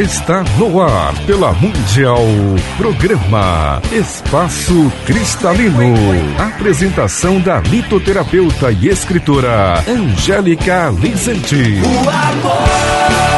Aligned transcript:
Está 0.00 0.42
no 0.56 0.80
ar 0.80 1.14
pela 1.26 1.52
Mundial. 1.52 2.24
Programa 2.78 3.82
Espaço 3.92 4.90
Cristalino. 5.04 5.94
Apresentação 6.38 7.38
da 7.38 7.60
litoterapeuta 7.60 8.72
e 8.72 8.88
escritora 8.88 9.84
Angélica 9.86 10.90
Lizente. 10.90 11.82
O 11.82 12.08
amor. 12.08 13.29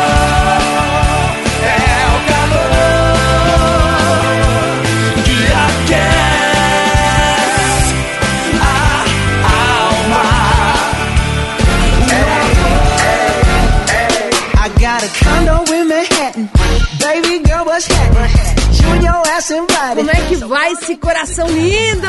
Vai 20.52 20.72
esse 20.72 20.96
coração 20.96 21.48
lindo? 21.48 22.06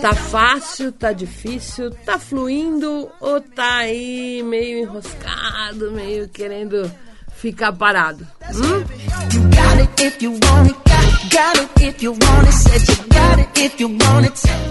Tá 0.00 0.14
fácil, 0.14 0.92
tá 0.92 1.12
difícil, 1.12 1.90
tá 2.06 2.16
fluindo 2.16 3.10
ou 3.20 3.40
tá 3.40 3.78
aí 3.78 4.40
meio 4.44 4.78
enroscado, 4.84 5.90
meio 5.90 6.28
querendo 6.28 6.90
ficar 7.36 7.72
parado? 7.72 8.24
Hum? 8.54 8.84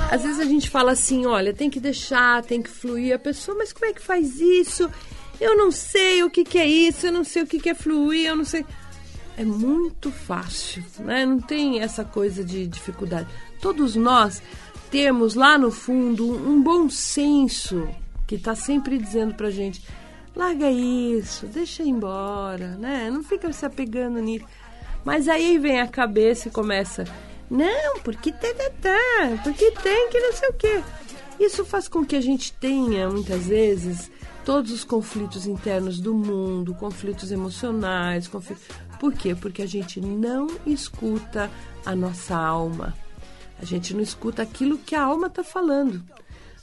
Às 0.09 0.23
vezes 0.23 0.39
a 0.39 0.45
gente 0.45 0.69
fala 0.69 0.93
assim, 0.93 1.25
olha, 1.25 1.53
tem 1.53 1.69
que 1.69 1.81
deixar, 1.81 2.41
tem 2.43 2.61
que 2.61 2.69
fluir 2.69 3.13
a 3.13 3.19
pessoa, 3.19 3.57
mas 3.57 3.73
como 3.73 3.87
é 3.87 3.93
que 3.93 4.01
faz 4.01 4.39
isso? 4.39 4.89
Eu 5.43 5.57
não 5.57 5.71
sei 5.71 6.23
o 6.23 6.29
que, 6.29 6.45
que 6.45 6.57
é 6.57 6.65
isso, 6.65 7.07
eu 7.07 7.11
não 7.11 7.25
sei 7.25 7.43
o 7.43 7.45
que, 7.45 7.59
que 7.59 7.69
é 7.69 7.73
fluir, 7.73 8.27
eu 8.27 8.35
não 8.37 8.45
sei. 8.45 8.65
É 9.35 9.43
muito 9.43 10.09
fácil, 10.09 10.81
né? 10.99 11.25
Não 11.25 11.37
tem 11.37 11.81
essa 11.81 12.05
coisa 12.05 12.45
de 12.45 12.65
dificuldade. 12.65 13.27
Todos 13.59 13.93
nós 13.97 14.41
temos 14.89 15.35
lá 15.35 15.57
no 15.57 15.69
fundo 15.69 16.25
um 16.25 16.63
bom 16.63 16.89
senso 16.89 17.89
que 18.25 18.35
está 18.35 18.55
sempre 18.55 18.97
dizendo 18.97 19.33
pra 19.33 19.49
gente: 19.49 19.83
larga 20.33 20.71
isso, 20.71 21.45
deixa 21.47 21.83
embora, 21.83 22.77
né? 22.77 23.09
Não 23.11 23.21
fica 23.21 23.51
se 23.51 23.65
apegando 23.65 24.19
nisso. 24.19 24.45
Mas 25.03 25.27
aí 25.27 25.59
vem 25.59 25.81
a 25.81 25.87
cabeça 25.87 26.47
e 26.47 26.51
começa: 26.51 27.03
não, 27.51 27.99
porque 28.01 28.31
tá, 28.31 28.47
tá, 28.53 28.71
tá, 28.81 29.41
porque 29.43 29.71
tem 29.71 30.09
que 30.09 30.19
não 30.21 30.31
sei 30.31 30.47
o 30.47 30.53
quê. 30.53 30.81
Isso 31.37 31.65
faz 31.65 31.89
com 31.89 32.05
que 32.05 32.15
a 32.15 32.21
gente 32.21 32.53
tenha, 32.53 33.09
muitas 33.09 33.47
vezes, 33.47 34.09
todos 34.45 34.71
os 34.71 34.83
conflitos 34.83 35.45
internos 35.45 35.99
do 35.99 36.13
mundo, 36.13 36.75
conflitos 36.75 37.31
emocionais. 37.31 38.29
Por 38.99 39.13
quê? 39.13 39.35
Porque 39.35 39.61
a 39.61 39.67
gente 39.67 40.01
não 40.01 40.47
escuta 40.65 41.49
a 41.85 41.95
nossa 41.95 42.35
alma. 42.35 42.93
A 43.61 43.65
gente 43.65 43.93
não 43.93 44.01
escuta 44.01 44.41
aquilo 44.41 44.77
que 44.77 44.95
a 44.95 45.03
alma 45.03 45.27
está 45.27 45.43
falando. 45.43 46.03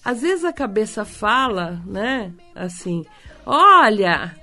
Às 0.05 0.23
vezes 0.23 0.45
a 0.45 0.53
cabeça 0.53 1.05
fala, 1.05 1.81
né? 1.87 2.33
Assim, 2.55 3.05
olha, 3.45 4.35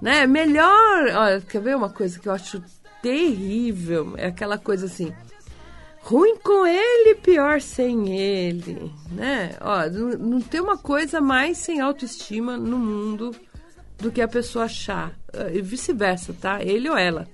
né? 0.00 0.26
Melhor. 0.26 1.08
Olha, 1.14 1.40
quer 1.40 1.60
ver 1.60 1.76
uma 1.76 1.90
coisa 1.90 2.18
que 2.18 2.28
eu 2.28 2.32
acho 2.32 2.62
terrível? 3.02 4.14
É 4.16 4.26
aquela 4.26 4.58
coisa 4.58 4.86
assim 4.86 5.12
ruim 6.06 6.36
com 6.36 6.64
ele, 6.64 7.16
pior 7.16 7.60
sem 7.60 8.16
ele, 8.16 8.92
né? 9.10 9.56
Ó, 9.60 9.90
não, 10.16 10.40
tem 10.40 10.60
uma 10.60 10.78
coisa 10.78 11.20
mais 11.20 11.58
sem 11.58 11.80
autoestima 11.80 12.56
no 12.56 12.78
mundo 12.78 13.34
do 13.98 14.12
que 14.12 14.20
a 14.20 14.28
pessoa 14.28 14.66
achar, 14.66 15.18
e 15.52 15.60
vice-versa, 15.60 16.32
tá? 16.40 16.62
Ele 16.62 16.88
ou 16.88 16.96
ela. 16.96 17.26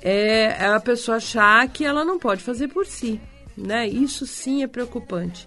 É, 0.00 0.56
é 0.58 0.66
a 0.68 0.80
pessoa 0.80 1.18
achar 1.18 1.68
que 1.68 1.84
ela 1.84 2.02
não 2.02 2.18
pode 2.18 2.42
fazer 2.42 2.68
por 2.68 2.86
si, 2.86 3.20
né? 3.54 3.86
Isso 3.86 4.26
sim 4.26 4.62
é 4.62 4.66
preocupante. 4.66 5.46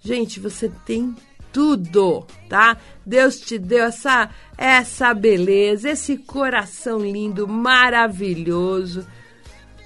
Gente, 0.00 0.38
você 0.38 0.70
tem 0.86 1.12
tudo, 1.52 2.24
tá? 2.48 2.76
Deus 3.04 3.40
te 3.40 3.58
deu 3.58 3.86
essa 3.86 4.30
essa 4.56 5.12
beleza, 5.12 5.90
esse 5.90 6.16
coração 6.16 7.00
lindo, 7.00 7.48
maravilhoso 7.48 9.04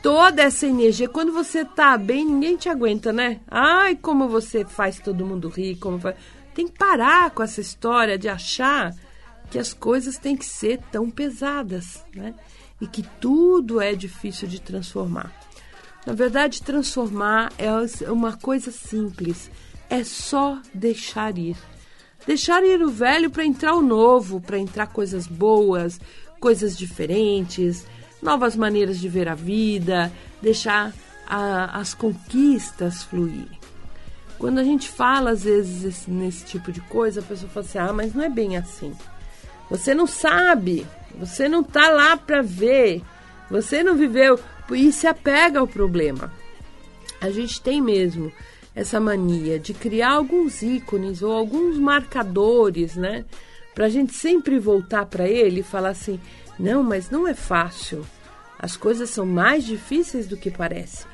toda 0.03 0.43
essa 0.43 0.67
energia. 0.67 1.09
Quando 1.09 1.33
você 1.33 1.65
tá 1.65 1.97
bem, 1.99 2.25
ninguém 2.25 2.57
te 2.57 2.69
aguenta, 2.69 3.13
né? 3.13 3.41
Ai, 3.49 3.97
como 3.97 4.29
você 4.29 4.65
faz 4.65 4.99
todo 4.99 5.27
mundo 5.27 5.49
rir, 5.49 5.77
como 5.77 5.99
faz... 5.99 6.17
Tem 6.55 6.67
que 6.67 6.79
parar 6.79 7.31
com 7.31 7.43
essa 7.43 7.61
história 7.61 8.17
de 8.17 8.29
achar 8.29 8.95
que 9.51 9.59
as 9.59 9.73
coisas 9.75 10.17
têm 10.19 10.37
que 10.37 10.45
ser 10.45 10.81
tão 10.91 11.11
pesadas, 11.11 12.05
né? 12.15 12.35
E 12.81 12.87
que 12.87 13.03
tudo 13.21 13.81
é 13.81 13.95
difícil 13.95 14.49
de 14.49 14.61
transformar. 14.61 15.33
Na 16.05 16.13
verdade, 16.13 16.63
transformar 16.63 17.53
é 17.59 17.71
uma 18.11 18.37
coisa 18.37 18.71
simples. 18.71 19.51
É 19.91 20.05
só 20.05 20.61
deixar 20.73 21.37
ir. 21.37 21.57
Deixar 22.27 22.65
ir 22.65 22.83
o 22.83 22.91
velho 22.91 23.31
para 23.31 23.45
entrar 23.45 23.75
o 23.75 23.83
novo, 23.83 24.41
para 24.41 24.59
entrar 24.59 24.89
coisas 24.89 25.27
boas, 25.27 26.01
coisas 26.41 26.77
diferentes, 26.77 27.87
novas 28.23 28.57
maneiras 28.57 28.99
de 28.99 29.09
ver 29.09 29.29
a 29.29 29.35
vida, 29.35 30.13
deixar 30.41 30.93
a, 31.27 31.79
as 31.79 31.95
conquistas 31.95 33.03
fluir. 33.03 33.49
Quando 34.39 34.59
a 34.59 34.65
gente 34.65 34.89
fala, 34.89 35.31
às 35.31 35.45
vezes, 35.45 35.85
esse, 35.85 36.11
nesse 36.11 36.45
tipo 36.45 36.71
de 36.71 36.81
coisa, 36.83 37.21
a 37.21 37.23
pessoa 37.23 37.51
fala 37.51 37.67
assim: 37.67 37.79
ah, 37.79 37.93
mas 37.93 38.15
não 38.15 38.25
é 38.25 38.29
bem 38.29 38.57
assim. 38.57 38.93
Você 39.71 39.95
não 39.95 40.07
sabe, 40.07 40.87
você 41.19 41.49
não 41.49 41.63
tá 41.63 41.89
lá 41.89 42.17
para 42.17 42.43
ver, 42.43 43.03
você 43.51 43.83
não 43.83 43.97
viveu 43.97 44.39
e 44.71 44.93
se 44.93 45.07
apega 45.07 45.59
ao 45.59 45.67
problema. 45.67 46.33
A 47.21 47.31
gente 47.31 47.61
tem 47.61 47.81
mesmo 47.81 48.31
essa 48.75 49.01
mania 49.01 49.59
de 49.59 49.73
criar 49.73 50.13
alguns 50.13 50.63
ícones 50.63 51.23
ou 51.23 51.33
alguns 51.33 51.79
marcadores, 51.79 52.95
né? 52.95 53.25
Para 53.75 53.87
a 53.87 53.89
gente 53.89 54.15
sempre 54.15 54.59
voltar 54.59 55.07
para 55.07 55.27
ele 55.27 55.61
e 55.61 55.65
falar 55.65 55.91
assim: 55.91 56.21
não, 56.59 56.83
mas 56.83 57.11
não 57.11 57.27
é 57.27 57.35
fácil. 57.35 58.07
As 58.59 58.77
coisas 58.77 59.11
são 59.11 59.27
mais 59.27 59.65
difíceis 59.65 60.27
do 60.27 60.37
que 60.37 60.51
parecem. 60.51 61.07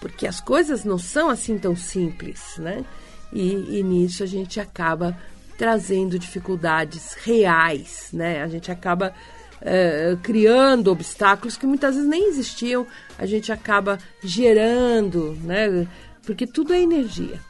Porque 0.00 0.26
as 0.26 0.40
coisas 0.40 0.84
não 0.84 0.98
são 0.98 1.30
assim 1.30 1.58
tão 1.58 1.74
simples, 1.74 2.58
né? 2.58 2.84
E, 3.32 3.78
e 3.78 3.82
nisso 3.82 4.22
a 4.22 4.26
gente 4.26 4.60
acaba 4.60 5.18
trazendo 5.56 6.18
dificuldades 6.18 7.14
reais, 7.14 8.10
né? 8.12 8.42
A 8.42 8.48
gente 8.48 8.70
acaba 8.70 9.14
uh, 9.62 10.16
criando 10.18 10.90
obstáculos 10.90 11.56
que 11.56 11.66
muitas 11.66 11.94
vezes 11.94 12.08
nem 12.08 12.28
existiam, 12.28 12.86
a 13.18 13.24
gente 13.24 13.50
acaba 13.50 13.98
gerando, 14.22 15.38
né? 15.42 15.86
Porque 16.26 16.46
tudo 16.46 16.74
é 16.74 16.80
energia. 16.80 17.40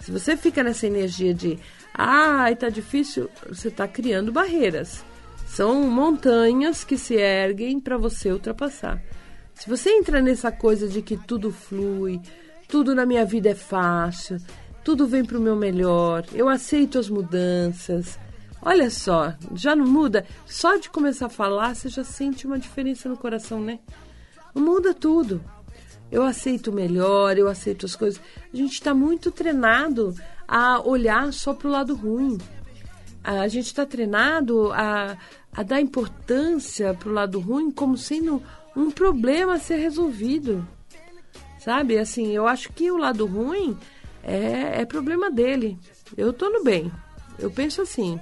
Se 0.00 0.10
você 0.10 0.36
fica 0.36 0.64
nessa 0.64 0.86
energia 0.86 1.32
de, 1.32 1.58
ai, 1.94 2.56
tá 2.56 2.68
difícil, 2.68 3.30
você 3.48 3.68
está 3.68 3.86
criando 3.86 4.32
barreiras. 4.32 5.04
São 5.52 5.82
montanhas 5.82 6.82
que 6.82 6.96
se 6.96 7.14
erguem 7.14 7.78
para 7.78 7.98
você 7.98 8.32
ultrapassar. 8.32 9.02
Se 9.52 9.68
você 9.68 9.90
entra 9.90 10.22
nessa 10.22 10.50
coisa 10.50 10.88
de 10.88 11.02
que 11.02 11.14
tudo 11.14 11.52
flui, 11.52 12.18
tudo 12.66 12.94
na 12.94 13.04
minha 13.04 13.22
vida 13.26 13.50
é 13.50 13.54
fácil, 13.54 14.38
tudo 14.82 15.06
vem 15.06 15.22
para 15.22 15.36
o 15.36 15.42
meu 15.42 15.54
melhor, 15.54 16.24
eu 16.32 16.48
aceito 16.48 16.98
as 16.98 17.10
mudanças. 17.10 18.18
Olha 18.62 18.88
só, 18.88 19.34
já 19.54 19.76
não 19.76 19.84
muda? 19.86 20.24
Só 20.46 20.78
de 20.78 20.88
começar 20.88 21.26
a 21.26 21.28
falar, 21.28 21.76
você 21.76 21.90
já 21.90 22.02
sente 22.02 22.46
uma 22.46 22.58
diferença 22.58 23.06
no 23.06 23.18
coração, 23.18 23.60
né? 23.60 23.78
Muda 24.54 24.94
tudo. 24.94 25.44
Eu 26.10 26.22
aceito 26.22 26.72
melhor, 26.72 27.36
eu 27.36 27.46
aceito 27.46 27.84
as 27.84 27.94
coisas. 27.94 28.18
A 28.50 28.56
gente 28.56 28.72
está 28.72 28.94
muito 28.94 29.30
treinado 29.30 30.14
a 30.48 30.80
olhar 30.80 31.30
só 31.30 31.52
para 31.52 31.68
o 31.68 31.72
lado 31.72 31.94
ruim. 31.94 32.38
A 33.24 33.46
gente 33.48 33.66
está 33.66 33.86
treinado 33.86 34.72
a, 34.72 35.16
a 35.52 35.62
dar 35.62 35.80
importância 35.80 36.92
para 36.94 37.08
o 37.08 37.12
lado 37.12 37.38
ruim 37.38 37.70
como 37.70 37.96
sendo 37.96 38.42
um 38.76 38.90
problema 38.90 39.54
a 39.54 39.58
ser 39.58 39.76
resolvido. 39.76 40.66
Sabe? 41.58 41.98
Assim, 41.98 42.32
eu 42.32 42.46
acho 42.46 42.72
que 42.72 42.90
o 42.90 42.96
lado 42.96 43.24
ruim 43.26 43.76
é, 44.22 44.80
é 44.80 44.84
problema 44.84 45.30
dele. 45.30 45.78
Eu 46.16 46.32
tô 46.32 46.50
no 46.50 46.64
bem. 46.64 46.90
Eu 47.38 47.50
penso 47.50 47.82
assim. 47.82 48.18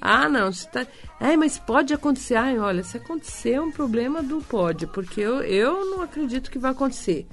Ah, 0.00 0.28
não, 0.28 0.50
você 0.50 0.66
tá. 0.66 0.86
É, 1.20 1.36
mas 1.36 1.58
pode 1.58 1.92
acontecer. 1.92 2.36
Ai, 2.36 2.58
olha, 2.58 2.82
se 2.82 2.96
acontecer 2.96 3.52
é 3.52 3.60
um 3.60 3.70
problema 3.70 4.22
do 4.22 4.40
pode, 4.40 4.86
porque 4.86 5.20
eu, 5.20 5.42
eu 5.42 5.84
não 5.90 6.00
acredito 6.00 6.50
que 6.50 6.58
vai 6.58 6.70
acontecer. 6.70 7.26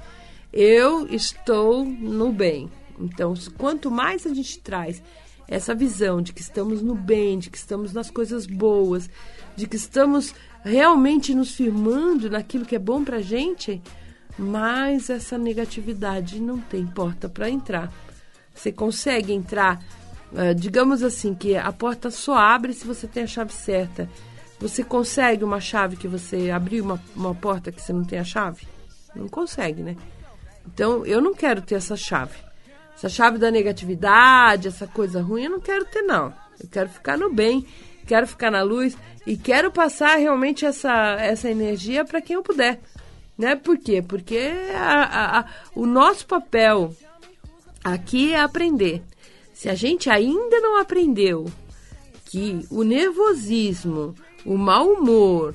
Eu 0.51 1.07
estou 1.07 1.85
no 1.85 2.31
bem. 2.31 2.69
Então, 2.99 3.33
quanto 3.57 3.89
mais 3.89 4.25
a 4.25 4.33
gente 4.33 4.59
traz 4.59 5.01
essa 5.47 5.73
visão 5.73 6.21
de 6.21 6.33
que 6.33 6.41
estamos 6.41 6.81
no 6.81 6.93
bem, 6.93 7.39
de 7.39 7.49
que 7.49 7.57
estamos 7.57 7.93
nas 7.93 8.11
coisas 8.11 8.45
boas, 8.45 9.09
de 9.55 9.65
que 9.65 9.77
estamos 9.77 10.35
realmente 10.63 11.33
nos 11.33 11.55
firmando 11.55 12.29
naquilo 12.29 12.65
que 12.65 12.75
é 12.75 12.79
bom 12.79 13.03
para 13.03 13.21
gente, 13.21 13.81
mais 14.37 15.09
essa 15.09 15.37
negatividade 15.37 16.39
não 16.39 16.59
tem 16.59 16.85
porta 16.85 17.29
para 17.29 17.49
entrar. 17.49 17.91
Você 18.53 18.71
consegue 18.71 19.33
entrar, 19.33 19.81
uh, 20.31 20.53
digamos 20.53 21.01
assim, 21.03 21.33
que 21.33 21.55
a 21.55 21.71
porta 21.71 22.11
só 22.11 22.35
abre 22.35 22.73
se 22.73 22.85
você 22.85 23.07
tem 23.07 23.23
a 23.23 23.27
chave 23.27 23.53
certa. 23.53 24.09
Você 24.59 24.83
consegue 24.83 25.43
uma 25.43 25.61
chave 25.61 25.95
que 25.95 26.07
você 26.07 26.49
abriu 26.49 26.83
uma, 26.83 27.01
uma 27.15 27.33
porta 27.33 27.71
que 27.71 27.81
você 27.81 27.93
não 27.93 28.03
tem 28.03 28.19
a 28.19 28.23
chave? 28.23 28.67
Não 29.15 29.27
consegue, 29.27 29.81
né? 29.81 29.95
Então 30.65 31.05
eu 31.05 31.21
não 31.21 31.33
quero 31.33 31.61
ter 31.61 31.75
essa 31.75 31.95
chave. 31.95 32.46
Essa 32.97 33.09
chave 33.09 33.37
da 33.37 33.51
negatividade, 33.51 34.67
essa 34.67 34.87
coisa 34.87 35.21
ruim, 35.21 35.43
eu 35.43 35.51
não 35.51 35.59
quero 35.59 35.85
ter, 35.85 36.01
não. 36.01 36.33
Eu 36.59 36.67
quero 36.67 36.89
ficar 36.89 37.15
no 37.15 37.31
bem, 37.31 37.63
quero 38.07 38.25
ficar 38.25 38.49
na 38.49 38.63
luz 38.63 38.97
e 39.25 39.37
quero 39.37 39.71
passar 39.71 40.15
realmente 40.15 40.65
essa, 40.65 41.15
essa 41.19 41.47
energia 41.47 42.03
para 42.03 42.19
quem 42.19 42.35
eu 42.35 42.41
puder. 42.41 42.79
Né? 43.37 43.55
Por 43.55 43.77
quê? 43.77 44.01
Porque 44.01 44.51
a, 44.73 45.03
a, 45.03 45.39
a, 45.41 45.45
o 45.75 45.85
nosso 45.85 46.25
papel 46.25 46.91
aqui 47.83 48.33
é 48.33 48.41
aprender. 48.41 49.03
Se 49.53 49.69
a 49.69 49.75
gente 49.75 50.09
ainda 50.09 50.59
não 50.59 50.79
aprendeu 50.79 51.45
que 52.25 52.65
o 52.71 52.81
nervosismo, 52.81 54.15
o 54.43 54.57
mau 54.57 54.87
humor, 54.87 55.53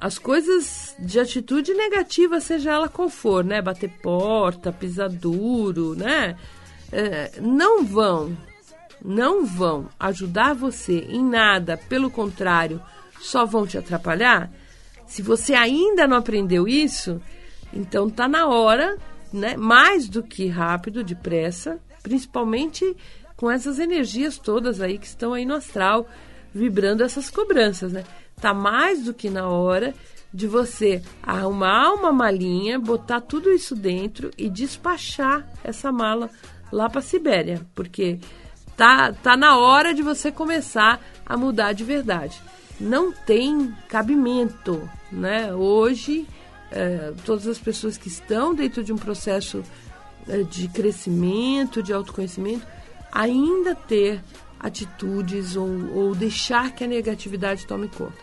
as 0.00 0.18
coisas 0.18 0.94
de 0.98 1.18
atitude 1.18 1.72
negativa, 1.74 2.40
seja 2.40 2.72
ela 2.72 2.88
qual 2.88 3.08
for, 3.08 3.44
né? 3.44 3.60
Bater 3.60 3.90
porta, 4.02 4.72
pisar 4.72 5.08
duro, 5.08 5.94
né? 5.94 6.36
É, 6.96 7.32
não 7.40 7.84
vão, 7.84 8.36
não 9.04 9.44
vão 9.44 9.88
ajudar 9.98 10.54
você 10.54 11.00
em 11.08 11.24
nada, 11.24 11.76
pelo 11.76 12.08
contrário, 12.08 12.80
só 13.20 13.44
vão 13.44 13.66
te 13.66 13.76
atrapalhar. 13.76 14.48
Se 15.04 15.20
você 15.20 15.54
ainda 15.54 16.06
não 16.06 16.16
aprendeu 16.16 16.68
isso, 16.68 17.20
então 17.72 18.08
tá 18.08 18.28
na 18.28 18.46
hora, 18.46 18.96
né? 19.32 19.56
Mais 19.56 20.08
do 20.08 20.22
que 20.22 20.46
rápido, 20.46 21.02
depressa, 21.02 21.80
principalmente 22.00 22.96
com 23.36 23.50
essas 23.50 23.80
energias 23.80 24.38
todas 24.38 24.80
aí 24.80 24.96
que 24.96 25.06
estão 25.06 25.34
aí 25.34 25.44
no 25.44 25.54
astral, 25.54 26.08
vibrando 26.54 27.02
essas 27.02 27.28
cobranças, 27.28 27.92
né? 27.92 28.04
Tá 28.40 28.54
mais 28.54 29.02
do 29.02 29.12
que 29.12 29.28
na 29.28 29.48
hora 29.48 29.92
de 30.32 30.46
você 30.46 31.02
arrumar 31.20 31.92
uma 31.92 32.12
malinha, 32.12 32.78
botar 32.78 33.20
tudo 33.20 33.50
isso 33.50 33.74
dentro 33.74 34.30
e 34.38 34.48
despachar 34.48 35.48
essa 35.64 35.90
mala 35.90 36.30
lá 36.72 36.88
para 36.88 37.00
Sibéria, 37.00 37.64
porque 37.74 38.18
tá, 38.76 39.12
tá 39.12 39.36
na 39.36 39.56
hora 39.58 39.94
de 39.94 40.02
você 40.02 40.30
começar 40.30 41.00
a 41.24 41.36
mudar 41.36 41.72
de 41.72 41.84
verdade. 41.84 42.40
Não 42.80 43.12
tem 43.12 43.72
cabimento, 43.88 44.88
né? 45.10 45.54
Hoje, 45.54 46.26
é, 46.70 47.12
todas 47.24 47.46
as 47.46 47.58
pessoas 47.58 47.96
que 47.96 48.08
estão 48.08 48.54
dentro 48.54 48.82
de 48.82 48.92
um 48.92 48.98
processo 48.98 49.62
é, 50.28 50.42
de 50.42 50.68
crescimento, 50.68 51.82
de 51.82 51.92
autoconhecimento, 51.92 52.66
ainda 53.12 53.74
ter 53.74 54.22
atitudes 54.58 55.54
ou, 55.56 55.68
ou, 55.94 56.14
deixar 56.14 56.72
que 56.72 56.82
a 56.82 56.86
negatividade 56.86 57.66
tome 57.66 57.88
conta. 57.88 58.16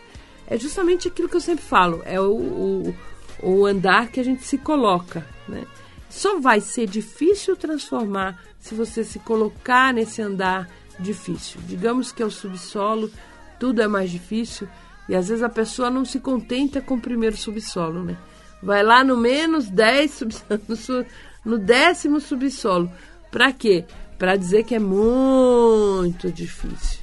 É 0.46 0.58
justamente 0.58 1.08
aquilo 1.08 1.28
que 1.28 1.36
eu 1.36 1.40
sempre 1.40 1.64
falo, 1.64 2.02
é 2.04 2.20
o, 2.20 2.32
o, 2.32 2.94
o 3.42 3.64
andar 3.64 4.08
que 4.08 4.20
a 4.20 4.24
gente 4.24 4.42
se 4.42 4.58
coloca, 4.58 5.24
né? 5.48 5.64
Só 6.12 6.38
vai 6.38 6.60
ser 6.60 6.86
difícil 6.86 7.56
transformar 7.56 8.38
se 8.60 8.74
você 8.74 9.02
se 9.02 9.18
colocar 9.20 9.94
nesse 9.94 10.20
andar 10.20 10.68
difícil. 10.98 11.58
Digamos 11.66 12.12
que 12.12 12.22
é 12.22 12.26
o 12.26 12.30
subsolo, 12.30 13.10
tudo 13.58 13.80
é 13.80 13.88
mais 13.88 14.10
difícil 14.10 14.68
e 15.08 15.14
às 15.14 15.28
vezes 15.28 15.42
a 15.42 15.48
pessoa 15.48 15.88
não 15.88 16.04
se 16.04 16.20
contenta 16.20 16.82
com 16.82 16.96
o 16.96 17.00
primeiro 17.00 17.34
subsolo, 17.34 18.04
né? 18.04 18.16
Vai 18.62 18.82
lá 18.82 19.02
no 19.02 19.16
menos 19.16 19.70
10 19.70 20.20
no, 20.20 21.06
no 21.52 21.58
décimo 21.58 22.20
subsolo. 22.20 22.92
Para 23.30 23.50
quê? 23.50 23.86
Para 24.18 24.36
dizer 24.36 24.64
que 24.64 24.74
é 24.74 24.78
muito 24.78 26.30
difícil, 26.30 27.00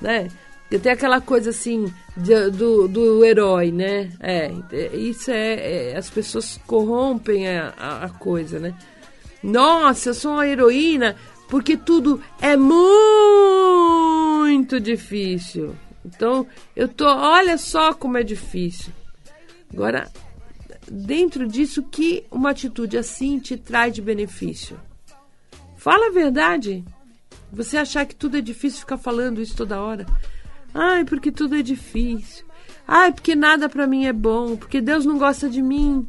né? 0.00 0.28
Tenho 0.78 0.94
aquela 0.94 1.20
coisa 1.20 1.50
assim 1.50 1.92
de, 2.16 2.48
do, 2.50 2.86
do 2.86 3.24
herói, 3.24 3.72
né? 3.72 4.12
É, 4.20 4.52
isso 4.94 5.32
é, 5.32 5.90
é 5.90 5.96
as 5.96 6.08
pessoas 6.08 6.60
corrompem 6.64 7.48
a, 7.48 7.74
a, 7.76 8.04
a, 8.04 8.08
coisa, 8.08 8.60
né? 8.60 8.72
Nossa, 9.42 10.10
eu 10.10 10.14
sou 10.14 10.34
uma 10.34 10.46
heroína 10.46 11.16
porque 11.48 11.76
tudo 11.76 12.22
é 12.40 12.56
muito 12.56 12.70
difícil. 14.78 15.74
Então, 16.04 16.46
eu 16.76 16.86
tô, 16.86 17.04
olha 17.06 17.58
só 17.58 17.92
como 17.92 18.16
é 18.16 18.22
difícil. 18.22 18.92
Agora, 19.72 20.08
dentro 20.88 21.48
disso, 21.48 21.82
que 21.82 22.24
uma 22.30 22.50
atitude 22.50 22.96
assim 22.96 23.40
te 23.40 23.56
traz 23.56 23.92
de 23.92 24.00
benefício? 24.00 24.78
Fala 25.76 26.06
a 26.06 26.12
verdade. 26.12 26.84
Você 27.52 27.76
achar 27.76 28.06
que 28.06 28.14
tudo 28.14 28.36
é 28.36 28.40
difícil 28.40 28.80
ficar 28.80 28.98
falando 28.98 29.40
isso 29.40 29.56
toda 29.56 29.80
hora. 29.80 30.06
Ai, 30.74 31.04
porque 31.04 31.32
tudo 31.32 31.56
é 31.56 31.62
difícil. 31.62 32.44
Ai, 32.86 33.12
porque 33.12 33.34
nada 33.34 33.68
para 33.68 33.86
mim 33.86 34.06
é 34.06 34.12
bom, 34.12 34.56
porque 34.56 34.80
Deus 34.80 35.04
não 35.04 35.18
gosta 35.18 35.48
de 35.48 35.62
mim. 35.62 36.06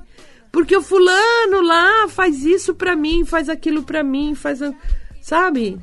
Porque 0.51 0.75
o 0.75 0.81
fulano 0.81 1.61
lá 1.61 2.07
faz 2.09 2.43
isso 2.43 2.75
para 2.75 2.95
mim, 2.95 3.23
faz 3.23 3.49
aquilo 3.49 3.83
para 3.83 4.03
mim, 4.03 4.35
faz, 4.35 4.59
sabe? 5.21 5.79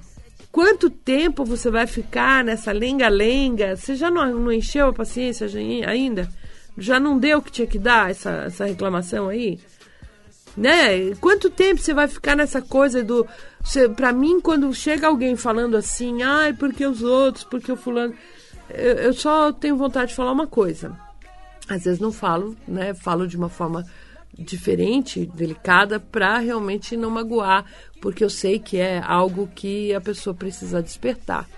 Quanto 0.51 0.91
tempo 0.91 1.45
você 1.45 1.71
vai 1.71 1.87
ficar 1.87 2.43
nessa 2.45 2.73
lenga-lenga? 2.73 3.77
Você 3.77 3.95
já 3.95 4.11
não, 4.11 4.35
não 4.35 4.53
encheu 4.53 4.89
a 4.89 4.93
paciência 4.93 5.49
ainda? 5.87 6.29
Já 6.77 6.99
não 6.99 7.19
deu 7.19 7.39
o 7.39 7.43
que 7.43 7.53
tinha 7.53 7.67
que 7.67 7.79
dar 7.79 8.11
essa, 8.11 8.45
essa 8.47 8.65
reclamação 8.65 9.29
aí? 9.29 9.59
Né? 10.57 11.15
Quanto 11.21 11.49
tempo 11.49 11.81
você 11.81 11.95
vai 11.95 12.09
ficar 12.09 12.37
nessa 12.37 12.61
coisa 12.61 13.05
do. 13.05 13.27
Você, 13.63 13.89
pra 13.89 14.13
mim, 14.13 14.41
quando 14.41 14.73
chega 14.75 15.07
alguém 15.07 15.37
falando 15.37 15.77
assim, 15.77 16.23
ai, 16.23 16.53
porque 16.53 16.85
os 16.85 17.03
outros, 17.03 17.45
porque 17.45 17.71
o 17.71 17.77
fulano 17.77 18.15
eu, 18.71 18.95
eu 18.97 19.13
só 19.13 19.53
tenho 19.53 19.77
vontade 19.77 20.11
de 20.11 20.17
falar 20.17 20.33
uma 20.33 20.47
coisa. 20.47 20.97
Às 21.69 21.85
vezes 21.85 22.01
não 22.01 22.13
falo, 22.13 22.57
né? 22.67 22.95
Falo 22.95 23.27
de 23.27 23.37
uma 23.37 23.49
forma 23.49 23.85
diferente, 24.39 25.27
delicada, 25.27 25.99
para 25.99 26.39
realmente 26.39 26.97
não 26.97 27.11
magoar, 27.11 27.65
porque 28.01 28.23
eu 28.23 28.31
sei 28.31 28.59
que 28.59 28.79
é 28.79 29.03
algo 29.05 29.49
que 29.55 29.93
a 29.95 30.01
pessoa 30.01 30.35
precisa 30.35 30.83
despertar. 30.83 31.49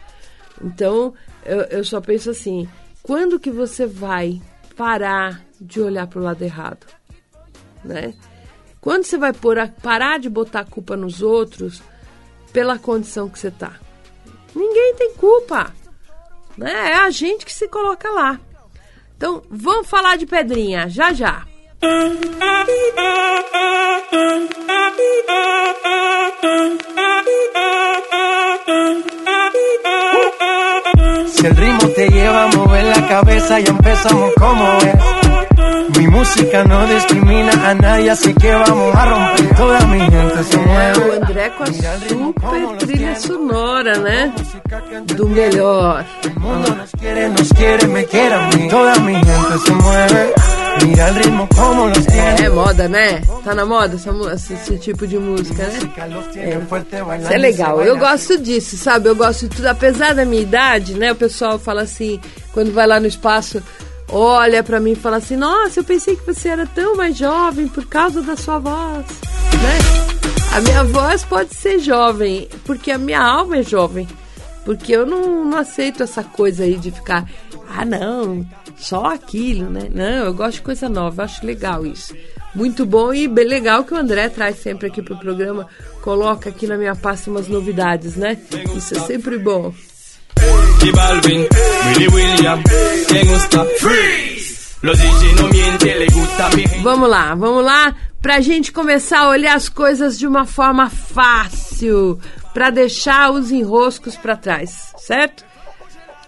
Então, 0.62 1.14
eu, 1.44 1.60
eu 1.62 1.84
só 1.84 2.00
penso 2.00 2.30
assim: 2.30 2.68
quando 3.02 3.40
que 3.40 3.50
você 3.50 3.86
vai 3.86 4.40
parar 4.76 5.44
de 5.60 5.80
olhar 5.80 6.06
para 6.06 6.20
o 6.20 6.22
lado 6.22 6.42
errado? 6.42 6.86
Né? 7.84 8.14
Quando 8.80 9.04
você 9.04 9.18
vai 9.18 9.30
a, 9.30 9.68
parar 9.68 10.18
de 10.18 10.28
botar 10.28 10.60
a 10.60 10.64
culpa 10.64 10.96
nos 10.96 11.22
outros 11.22 11.82
pela 12.52 12.78
condição 12.78 13.28
que 13.28 13.38
você 13.38 13.48
está? 13.48 13.78
Ninguém 14.54 14.94
tem 14.96 15.14
culpa. 15.14 15.72
Né? 16.60 16.90
É 16.90 16.94
a 16.96 17.08
gente 17.08 17.46
que 17.46 17.52
se 17.54 17.66
coloca 17.68 18.06
lá. 18.10 18.38
Então, 19.16 19.42
vamos 19.50 19.88
falar 19.88 20.18
de 20.18 20.26
pedrinha, 20.26 20.90
já 20.90 21.10
já. 21.10 21.46
Si 31.28 31.46
el 31.46 31.56
ritmo 31.56 31.88
te 31.94 32.08
lleva 32.10 32.44
a 32.44 32.48
mover 32.48 32.84
la 32.84 33.08
cabeza, 33.08 33.58
ya 33.58 33.70
empezamos 33.70 34.34
como 34.34 34.64
es. 34.78 35.98
Mi 35.98 36.06
música 36.08 36.64
no 36.64 36.86
discrimina 36.86 37.52
a 37.70 37.74
nadie, 37.74 38.10
así 38.10 38.34
que 38.34 38.54
vamos 38.54 38.94
a 38.94 39.04
romper. 39.06 39.56
Toda 39.56 39.80
mi 39.86 40.00
gente 40.00 40.44
se 40.44 40.56
mueve. 40.58 41.00
O 41.00 41.12
André 41.22 41.50
com 41.50 41.62
a 41.62 41.66
super 41.66 42.76
trilha 42.78 43.16
sonora, 43.16 43.98
né? 43.98 44.34
Do 45.16 45.28
melhor. 45.28 46.04
É 52.44 52.48
moda, 52.48 52.88
né? 52.88 53.20
Tá 53.44 53.54
na 53.54 53.64
moda 53.66 53.96
essa, 53.96 54.54
esse 54.54 54.78
tipo 54.78 55.06
de 55.06 55.18
música, 55.18 55.62
né? 55.64 55.78
É. 56.40 56.56
Isso 57.18 57.32
é 57.32 57.38
legal. 57.38 57.80
Eu 57.82 57.98
gosto 57.98 58.38
disso, 58.38 58.76
sabe? 58.76 59.08
Eu 59.08 59.14
gosto 59.16 59.48
de 59.48 59.56
tudo. 59.56 59.66
Apesar 59.66 60.14
da 60.14 60.24
minha 60.24 60.42
idade, 60.42 60.94
né? 60.94 61.12
O 61.12 61.16
pessoal 61.16 61.58
fala 61.58 61.82
assim, 61.82 62.20
quando 62.52 62.72
vai 62.72 62.86
lá 62.86 62.98
no 62.98 63.06
espaço, 63.06 63.62
olha 64.08 64.62
para 64.62 64.80
mim 64.80 64.92
e 64.92 64.96
fala 64.96 65.16
assim: 65.18 65.36
Nossa, 65.36 65.80
eu 65.80 65.84
pensei 65.84 66.16
que 66.16 66.26
você 66.26 66.48
era 66.48 66.66
tão 66.66 66.96
mais 66.96 67.16
jovem 67.16 67.68
por 67.68 67.84
causa 67.86 68.22
da 68.22 68.36
sua 68.36 68.58
voz, 68.58 69.04
né? 69.62 69.78
A 70.56 70.60
minha 70.60 70.82
voz 70.84 71.24
pode 71.24 71.54
ser 71.54 71.78
jovem, 71.78 72.48
porque 72.64 72.90
a 72.90 72.98
minha 72.98 73.20
alma 73.20 73.58
é 73.58 73.62
jovem. 73.62 74.08
Porque 74.64 74.92
eu 74.92 75.06
não, 75.06 75.44
não 75.44 75.58
aceito 75.58 76.02
essa 76.02 76.22
coisa 76.22 76.64
aí 76.64 76.76
de 76.76 76.90
ficar, 76.90 77.28
ah, 77.68 77.84
não, 77.84 78.46
só 78.76 79.06
aquilo, 79.06 79.70
né? 79.70 79.88
Não, 79.92 80.26
eu 80.26 80.34
gosto 80.34 80.56
de 80.56 80.62
coisa 80.62 80.88
nova, 80.88 81.24
acho 81.24 81.44
legal 81.44 81.86
isso. 81.86 82.14
Muito 82.54 82.84
bom 82.84 83.14
e 83.14 83.28
bem 83.28 83.46
legal 83.46 83.84
que 83.84 83.94
o 83.94 83.96
André 83.96 84.28
traz 84.28 84.56
sempre 84.56 84.88
aqui 84.88 85.00
pro 85.00 85.16
programa, 85.16 85.66
coloca 86.02 86.50
aqui 86.50 86.66
na 86.66 86.76
minha 86.76 86.96
pasta 86.96 87.30
umas 87.30 87.48
novidades, 87.48 88.16
né? 88.16 88.36
Isso 88.76 88.96
é 88.96 89.00
sempre 89.00 89.38
bom. 89.38 89.72
Balvin, 90.92 91.46
Willy 91.86 92.08
William! 92.08 92.62
Vamos 96.82 97.08
lá, 97.08 97.34
vamos 97.34 97.64
lá 97.64 97.94
para 98.22 98.36
a 98.36 98.40
gente 98.40 98.72
começar 98.72 99.20
a 99.20 99.28
olhar 99.28 99.54
as 99.54 99.68
coisas 99.68 100.18
de 100.18 100.26
uma 100.26 100.44
forma 100.44 100.88
fácil, 100.90 102.18
para 102.52 102.70
deixar 102.70 103.30
os 103.30 103.50
enroscos 103.50 104.16
para 104.16 104.36
trás, 104.36 104.92
certo? 104.98 105.44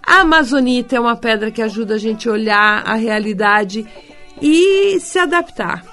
A 0.04 0.20
amazonita 0.20 0.96
é 0.96 1.00
uma 1.00 1.16
pedra 1.16 1.50
que 1.50 1.62
ajuda 1.62 1.94
a 1.94 1.98
gente 1.98 2.28
a 2.28 2.32
olhar 2.32 2.82
a 2.84 2.94
realidade 2.94 3.86
e 4.40 4.98
se 5.00 5.18
adaptar, 5.18 5.84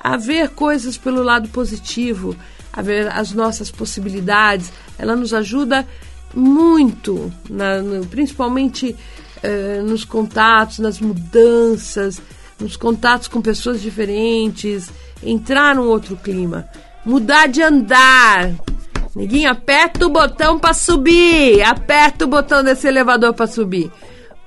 a 0.00 0.16
ver 0.16 0.50
coisas 0.50 0.98
pelo 0.98 1.22
lado 1.22 1.48
positivo, 1.48 2.36
a 2.72 2.82
ver 2.82 3.08
as 3.08 3.32
nossas 3.32 3.70
possibilidades. 3.70 4.72
Ela 4.98 5.14
nos 5.14 5.32
ajuda 5.32 5.86
muito, 6.34 7.32
na, 7.48 7.80
no, 7.80 8.04
principalmente 8.06 8.94
eh, 9.42 9.80
nos 9.84 10.04
contatos, 10.04 10.80
nas 10.80 11.00
mudanças, 11.00 12.20
nos 12.58 12.76
contatos 12.76 13.28
com 13.28 13.40
pessoas 13.40 13.80
diferentes, 13.80 14.90
entrar 15.22 15.74
num 15.74 15.86
outro 15.86 16.16
clima, 16.16 16.68
mudar 17.04 17.46
de 17.46 17.62
andar. 17.62 18.52
Neguinho, 19.14 19.50
aperta 19.50 20.06
o 20.06 20.10
botão 20.10 20.58
para 20.58 20.74
subir, 20.74 21.62
aperta 21.62 22.24
o 22.24 22.28
botão 22.28 22.62
desse 22.62 22.86
elevador 22.86 23.34
para 23.34 23.46
subir. 23.46 23.90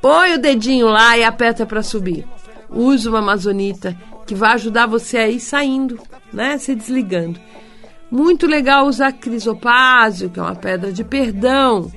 Põe 0.01 0.35
o 0.35 0.39
dedinho 0.39 0.87
lá 0.87 1.17
e 1.17 1.23
aperta 1.23 1.65
para 1.65 1.83
subir. 1.83 2.25
Use 2.69 3.07
uma 3.07 3.19
amazonita 3.19 3.97
que 4.25 4.33
vai 4.33 4.53
ajudar 4.53 4.87
você 4.87 5.17
a 5.17 5.29
ir 5.29 5.39
saindo, 5.39 5.99
né? 6.31 6.57
Se 6.57 6.73
desligando. 6.73 7.39
Muito 8.09 8.47
legal 8.47 8.87
usar 8.87 9.11
crisopásio, 9.13 10.29
que 10.29 10.39
é 10.39 10.43
uma 10.43 10.55
pedra 10.55 10.91
de 10.91 11.03
perdão 11.03 11.91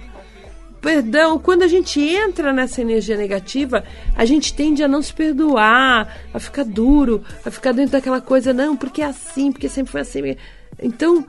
perdão, 0.84 1.38
quando 1.38 1.62
a 1.62 1.66
gente 1.66 1.98
entra 1.98 2.52
nessa 2.52 2.82
energia 2.82 3.16
negativa, 3.16 3.82
a 4.14 4.26
gente 4.26 4.52
tende 4.52 4.84
a 4.84 4.88
não 4.88 5.00
se 5.00 5.14
perdoar, 5.14 6.14
a 6.32 6.38
ficar 6.38 6.62
duro, 6.62 7.24
a 7.42 7.50
ficar 7.50 7.72
dentro 7.72 7.92
daquela 7.92 8.20
coisa, 8.20 8.52
não, 8.52 8.76
porque 8.76 9.00
é 9.00 9.06
assim, 9.06 9.50
porque 9.50 9.66
sempre 9.66 9.90
foi 9.90 10.02
assim. 10.02 10.36
Então, 10.78 11.24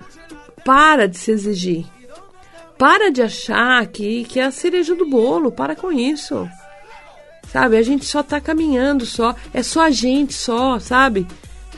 para 0.66 1.08
de 1.08 1.18
se 1.18 1.32
exigir. 1.32 1.86
Para 2.78 3.12
de 3.12 3.22
achar 3.22 3.86
que, 3.86 4.26
que 4.26 4.40
é 4.40 4.46
a 4.46 4.52
cereja 4.52 4.96
do 4.96 5.06
bolo, 5.06 5.52
para 5.52 5.76
com 5.76 5.92
isso. 5.92 6.50
Sabe, 7.48 7.78
a 7.78 7.84
gente 7.84 8.04
só 8.04 8.24
tá 8.24 8.42
caminhando 8.42 9.06
só, 9.06 9.34
é 9.54 9.62
só 9.64 9.82
a 9.84 9.92
gente 9.92 10.34
só, 10.34 10.80
sabe? 10.80 11.26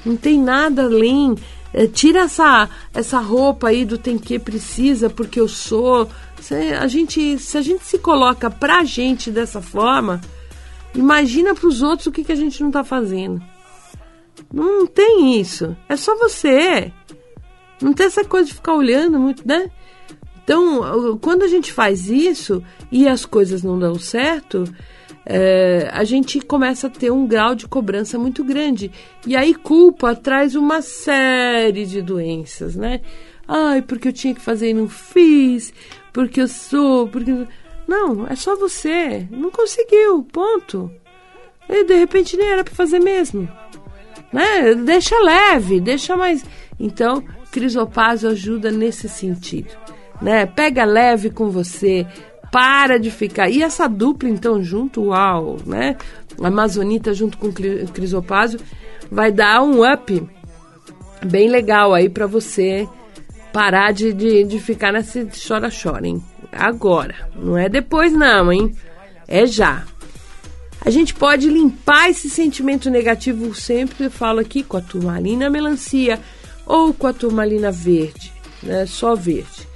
Não 0.05 0.15
tem 0.15 0.39
nada 0.39 0.85
além. 0.85 1.35
É, 1.73 1.85
tira 1.85 2.21
essa, 2.21 2.69
essa 2.93 3.19
roupa 3.19 3.67
aí 3.67 3.83
do 3.83 3.97
tem 3.97 4.17
que 4.17 4.39
precisa 4.39 5.09
porque 5.09 5.39
eu 5.39 5.49
sou, 5.49 6.09
se 6.39 6.55
a 6.55 6.87
gente, 6.87 7.37
se 7.37 7.57
a 7.57 7.61
gente 7.61 7.83
se 7.83 7.99
coloca 7.99 8.49
pra 8.49 8.85
gente 8.85 9.29
dessa 9.29 9.61
forma, 9.61 10.21
imagina 10.95 11.53
pros 11.53 11.81
outros 11.81 12.07
o 12.07 12.11
que, 12.11 12.23
que 12.23 12.31
a 12.31 12.37
gente 12.37 12.63
não 12.63 12.71
tá 12.71 12.83
fazendo. 12.85 13.43
Não 14.51 14.87
tem 14.87 15.39
isso. 15.39 15.75
É 15.89 15.97
só 15.97 16.17
você. 16.17 16.91
Não 17.81 17.93
tem 17.93 18.05
essa 18.05 18.23
coisa 18.23 18.47
de 18.47 18.53
ficar 18.53 18.75
olhando 18.75 19.19
muito, 19.19 19.47
né? 19.47 19.69
Então, 20.43 21.17
quando 21.21 21.43
a 21.43 21.47
gente 21.47 21.73
faz 21.73 22.09
isso 22.09 22.63
e 22.91 23.07
as 23.07 23.25
coisas 23.25 23.63
não 23.63 23.77
dão 23.77 23.95
certo, 23.99 24.63
é, 25.25 25.89
a 25.91 26.05
gente 26.05 26.39
começa 26.39 26.87
a 26.87 26.89
ter 26.89 27.11
um 27.11 27.27
grau 27.27 27.53
de 27.53 27.67
cobrança 27.67 28.17
muito 28.17 28.43
grande. 28.43 28.89
E 29.25 29.35
aí, 29.35 29.53
culpa 29.53 30.15
traz 30.15 30.55
uma 30.55 30.81
série 30.81 31.85
de 31.85 32.01
doenças, 32.01 32.77
né? 32.77 33.01
Ai, 33.45 33.81
porque 33.81 34.07
eu 34.07 34.13
tinha 34.13 34.33
que 34.33 34.41
fazer 34.41 34.69
e 34.69 34.73
não 34.73 34.87
fiz 34.87 35.73
porque 36.17 36.41
eu 36.41 36.47
sou, 36.47 37.07
porque. 37.07 37.31
Não, 37.87 38.25
é 38.25 38.35
só 38.35 38.55
você. 38.55 39.27
Não 39.29 39.51
conseguiu, 39.51 40.23
ponto. 40.23 40.91
E 41.69 41.83
de 41.83 41.93
repente 41.93 42.35
nem 42.35 42.47
era 42.47 42.63
para 42.63 42.73
fazer 42.73 42.97
mesmo. 42.97 43.47
Né? 44.33 44.73
Deixa 44.73 45.15
leve, 45.19 45.79
deixa 45.79 46.17
mais. 46.17 46.43
Então, 46.79 47.23
crisopásio 47.51 48.29
ajuda 48.29 48.71
nesse 48.71 49.07
sentido. 49.09 49.69
Né? 50.21 50.45
Pega 50.45 50.83
leve 50.83 51.29
com 51.29 51.49
você, 51.49 52.05
para 52.51 52.97
de 52.97 53.11
ficar. 53.11 53.49
E 53.49 53.61
essa 53.61 53.87
dupla, 53.87 54.29
então, 54.29 54.63
junto, 54.63 55.05
uau, 55.05 55.57
né? 55.65 55.95
Amazonita 56.41 57.13
junto 57.13 57.37
com 57.37 57.47
o 57.47 57.53
crisopásio 57.53 58.59
vai 59.11 59.31
dar 59.31 59.61
um 59.63 59.81
up 59.81 60.27
bem 61.25 61.49
legal 61.49 61.93
aí 61.93 62.09
para 62.09 62.27
você 62.27 62.87
parar 63.51 63.91
de, 63.91 64.13
de, 64.13 64.43
de 64.43 64.59
ficar 64.59 64.93
nesse 64.93 65.27
chora-chora, 65.47 66.07
hein? 66.07 66.23
Agora. 66.51 67.15
Não 67.35 67.57
é 67.57 67.67
depois, 67.67 68.13
não, 68.13 68.51
hein? 68.51 68.73
É 69.27 69.45
já. 69.45 69.83
A 70.85 70.89
gente 70.89 71.13
pode 71.13 71.49
limpar 71.49 72.09
esse 72.09 72.29
sentimento 72.29 72.89
negativo, 72.89 73.53
sempre 73.53 74.05
eu 74.05 74.11
falo 74.11 74.39
aqui, 74.39 74.63
com 74.63 74.77
a 74.77 74.81
turmalina 74.81 75.49
melancia 75.49 76.19
ou 76.67 76.93
com 76.93 77.07
a 77.07 77.13
turmalina 77.13 77.71
verde, 77.71 78.33
né? 78.61 78.85
Só 78.85 79.15
verde. 79.15 79.67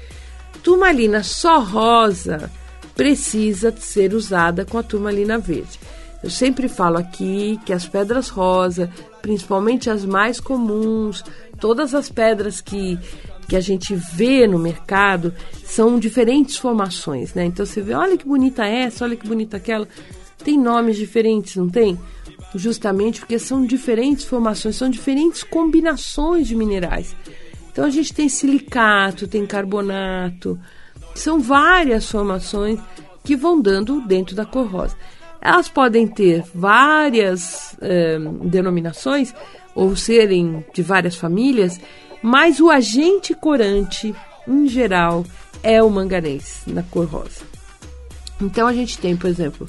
Turmalina 0.61 1.23
só 1.23 1.59
rosa 1.59 2.51
precisa 2.95 3.73
ser 3.75 4.13
usada 4.13 4.65
com 4.65 4.77
a 4.77 4.83
turmalina 4.83 5.39
verde. 5.39 5.79
Eu 6.23 6.29
sempre 6.29 6.67
falo 6.67 6.97
aqui 6.97 7.59
que 7.65 7.73
as 7.73 7.87
pedras 7.87 8.29
rosa, 8.29 8.91
principalmente 9.21 9.89
as 9.89 10.05
mais 10.05 10.39
comuns, 10.39 11.23
todas 11.59 11.95
as 11.95 12.09
pedras 12.09 12.61
que 12.61 12.99
que 13.47 13.55
a 13.57 13.59
gente 13.59 13.93
vê 13.93 14.47
no 14.47 14.57
mercado 14.57 15.33
são 15.65 15.99
diferentes 15.99 16.55
formações, 16.55 17.33
né? 17.33 17.43
Então 17.43 17.65
você 17.65 17.81
vê, 17.81 17.93
olha 17.93 18.17
que 18.17 18.25
bonita 18.25 18.65
essa, 18.65 19.03
olha 19.03 19.17
que 19.17 19.27
bonita 19.27 19.57
aquela. 19.57 19.85
Tem 20.41 20.57
nomes 20.57 20.95
diferentes, 20.95 21.57
não 21.57 21.67
tem? 21.67 21.99
Justamente 22.53 23.19
porque 23.19 23.39
são 23.39 23.65
diferentes 23.65 24.25
formações, 24.25 24.75
são 24.75 24.89
diferentes 24.89 25.43
combinações 25.43 26.47
de 26.47 26.55
minerais. 26.55 27.15
Então 27.71 27.85
a 27.85 27.89
gente 27.89 28.13
tem 28.13 28.27
silicato, 28.27 29.27
tem 29.27 29.45
carbonato, 29.45 30.59
são 31.15 31.39
várias 31.39 32.09
formações 32.09 32.79
que 33.23 33.35
vão 33.35 33.61
dando 33.61 34.01
dentro 34.01 34.35
da 34.35 34.45
cor 34.45 34.67
rosa. 34.67 34.95
Elas 35.41 35.69
podem 35.69 36.05
ter 36.05 36.43
várias 36.53 37.75
eh, 37.81 38.19
denominações 38.43 39.33
ou 39.73 39.95
serem 39.95 40.63
de 40.73 40.83
várias 40.83 41.15
famílias 41.15 41.79
mas 42.21 42.59
o 42.59 42.69
agente 42.69 43.33
corante, 43.33 44.13
em 44.47 44.67
geral, 44.67 45.25
é 45.63 45.81
o 45.81 45.89
manganês, 45.89 46.61
na 46.67 46.83
cor 46.83 47.07
rosa. 47.07 47.41
Então 48.39 48.67
a 48.67 48.73
gente 48.73 48.97
tem, 48.97 49.17
por 49.17 49.27
exemplo, 49.27 49.67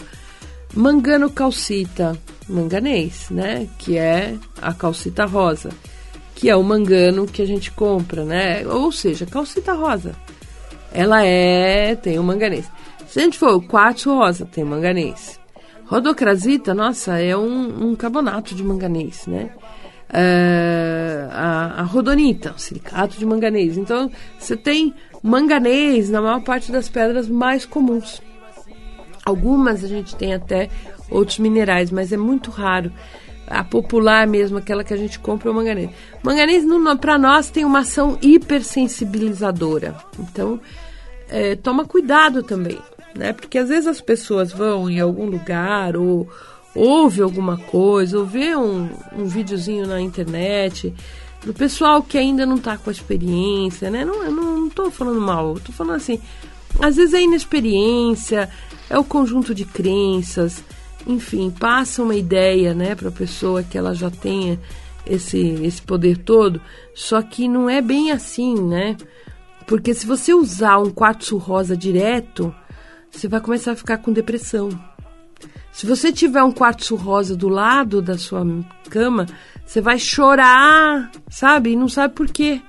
mangano 0.75 1.31
calcita, 1.31 2.19
manganês, 2.49 3.29
né? 3.31 3.69
Que 3.79 3.97
é 3.99 4.37
a 4.61 4.73
calcita 4.73 5.25
rosa, 5.25 5.71
que 6.35 6.49
é 6.51 6.57
o 6.57 6.63
mangano 6.63 7.27
que 7.27 7.43
a 7.43 7.47
gente 7.47 7.71
compra, 7.71 8.25
né? 8.25 8.67
Ou 8.67 8.91
seja, 8.93 9.27
calcita 9.27 9.73
rosa. 9.73 10.15
Ela 10.93 11.25
é, 11.25 11.95
tem 11.97 12.19
o 12.19 12.23
manganês. 12.23 12.71
Se 13.07 13.21
a 13.21 13.23
gente 13.23 13.39
for 13.39 13.55
o 13.55 13.63
quartzo 13.63 14.15
rosa, 14.15 14.45
tem 14.47 14.65
manganês. 14.65 15.39
Rodocrasita, 15.87 16.75
nossa, 16.75 17.19
é 17.19 17.37
um, 17.37 17.91
um 17.91 17.97
carbonato 17.97 18.55
de 18.55 18.63
manganês, 18.63 19.27
né? 19.27 19.51
uh, 20.13 21.29
a, 21.31 21.81
a 21.81 21.83
rodonita, 21.83 22.53
o 22.53 22.59
silicato 22.59 23.19
de 23.19 23.27
manganês. 23.27 23.77
Então, 23.77 24.11
você 24.39 24.57
tem 24.57 24.95
manganês 25.23 26.11
na 26.11 26.21
maior 26.21 26.43
parte 26.43 26.71
das 26.71 26.89
pedras 26.89 27.29
mais 27.29 27.65
comuns. 27.65 28.21
Algumas 29.25 29.85
a 29.85 29.89
gente 29.89 30.17
tem 30.17 30.35
até 30.35 30.69
outros 31.11 31.39
minerais, 31.39 31.91
mas 31.91 32.13
é 32.13 32.17
muito 32.17 32.51
raro. 32.51 32.93
A 33.47 33.63
popular 33.63 34.27
mesmo, 34.27 34.59
aquela 34.59 34.85
que 34.85 34.95
a 34.95 34.97
gente 34.97 35.19
compra, 35.19 35.49
é 35.49 35.53
o 35.53 35.55
manganês. 35.55 35.91
Manganês, 36.23 36.65
para 37.01 37.19
nós, 37.19 37.51
tem 37.51 37.65
uma 37.65 37.81
ação 37.81 38.19
hipersensibilizadora. 38.23 39.97
Então, 40.19 40.61
é, 41.29 41.57
toma 41.57 41.85
cuidado 41.85 42.43
também, 42.43 42.79
né? 43.17 43.33
Porque 43.33 43.59
às 43.59 43.69
vezes 43.69 43.87
as 43.87 44.01
pessoas 44.01 44.53
vão 44.53 44.89
em 44.89 45.01
algum 45.01 45.27
lugar 45.27 45.97
ou 45.97 46.29
ouve 46.75 47.21
alguma 47.21 47.59
coisa, 47.59 48.19
ou 48.19 48.25
vê 48.25 48.57
um, 48.57 48.89
um 49.17 49.27
videozinho 49.27 49.87
na 49.87 50.01
internet, 50.01 50.95
do 51.45 51.53
pessoal 51.53 52.03
que 52.03 52.17
ainda 52.17 52.47
não 52.47 52.57
está 52.57 52.79
com 52.79 52.89
a 52.89 52.93
experiência, 52.93 53.91
né? 53.91 54.05
Não, 54.05 54.23
eu 54.23 54.31
não 54.31 54.69
estou 54.69 54.91
falando 54.91 55.21
mal, 55.21 55.55
estou 55.57 55.75
falando 55.75 55.97
assim, 55.97 56.21
às 56.81 56.97
vezes 56.97 57.15
é 57.15 57.23
inexperiência, 57.23 58.49
é 58.89 58.99
o 58.99 59.05
conjunto 59.05 59.55
de 59.55 59.65
crenças, 59.65 60.63
enfim, 61.07 61.51
passa 61.51 62.03
uma 62.03 62.15
ideia, 62.15 62.75
né, 62.75 62.95
para 62.95 63.09
a 63.09 63.13
pessoa 63.13 63.63
que 63.63 63.77
ela 63.77 63.95
já 63.95 64.11
tenha 64.11 64.59
esse, 65.07 65.39
esse 65.39 65.83
poder 65.83 66.19
todo, 66.19 66.61
só 66.95 67.21
que 67.23 67.49
não 67.49 67.69
é 67.69 67.81
bem 67.81 68.13
assim, 68.13 68.55
né? 68.55 68.97
Porque 69.67 69.95
se 69.95 70.07
você 70.07 70.35
usar 70.35 70.79
um 70.79 70.91
quartzo 70.91 71.37
rosa 71.37 71.77
direto, 71.77 72.55
você 73.11 73.29
vai 73.29 73.41
começar 73.41 73.73
a 73.73 73.77
ficar 73.77 73.99
com 73.99 74.13
depressão. 74.13 74.69
Se 75.73 75.87
você 75.87 76.13
tiver 76.13 76.43
um 76.43 76.53
quartzo 76.53 76.95
rosa 76.95 77.35
do 77.35 77.49
lado 77.49 78.03
da 78.03 78.19
sua 78.19 78.45
cama, 78.91 79.27
você 79.65 79.81
vai 79.81 79.99
chorar, 79.99 81.11
sabe? 81.31 81.71
E 81.71 81.77
não 81.77 81.89
sabe 81.89 82.15
por 82.15 82.29
quê. 82.29 82.61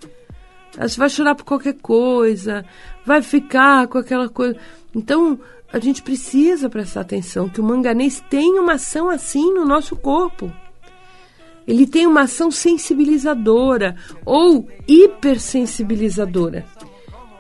Você 0.80 0.98
vai 0.98 1.10
chorar 1.10 1.36
por 1.36 1.44
qualquer 1.44 1.74
coisa, 1.74 2.66
vai 3.06 3.22
ficar 3.22 3.88
com 3.88 3.98
aquela 3.98 4.30
coisa. 4.30 4.58
Então, 4.96 5.40
a 5.72 5.80
gente 5.80 6.04
precisa 6.04 6.70
prestar 6.70 7.02
atenção 7.02 7.50
que 7.50 7.60
o 7.60 7.64
manganês 7.64 8.24
tem 8.30 8.60
uma 8.60 8.74
ação 8.74 9.10
assim 9.10 9.54
no 9.54 9.66
nosso 9.66 9.96
corpo. 9.96 10.52
ele 11.66 11.88
tem 11.88 12.06
uma 12.06 12.22
ação 12.22 12.52
sensibilizadora 12.52 13.96
ou 14.26 14.68
hipersensibilizadora. 14.88 16.66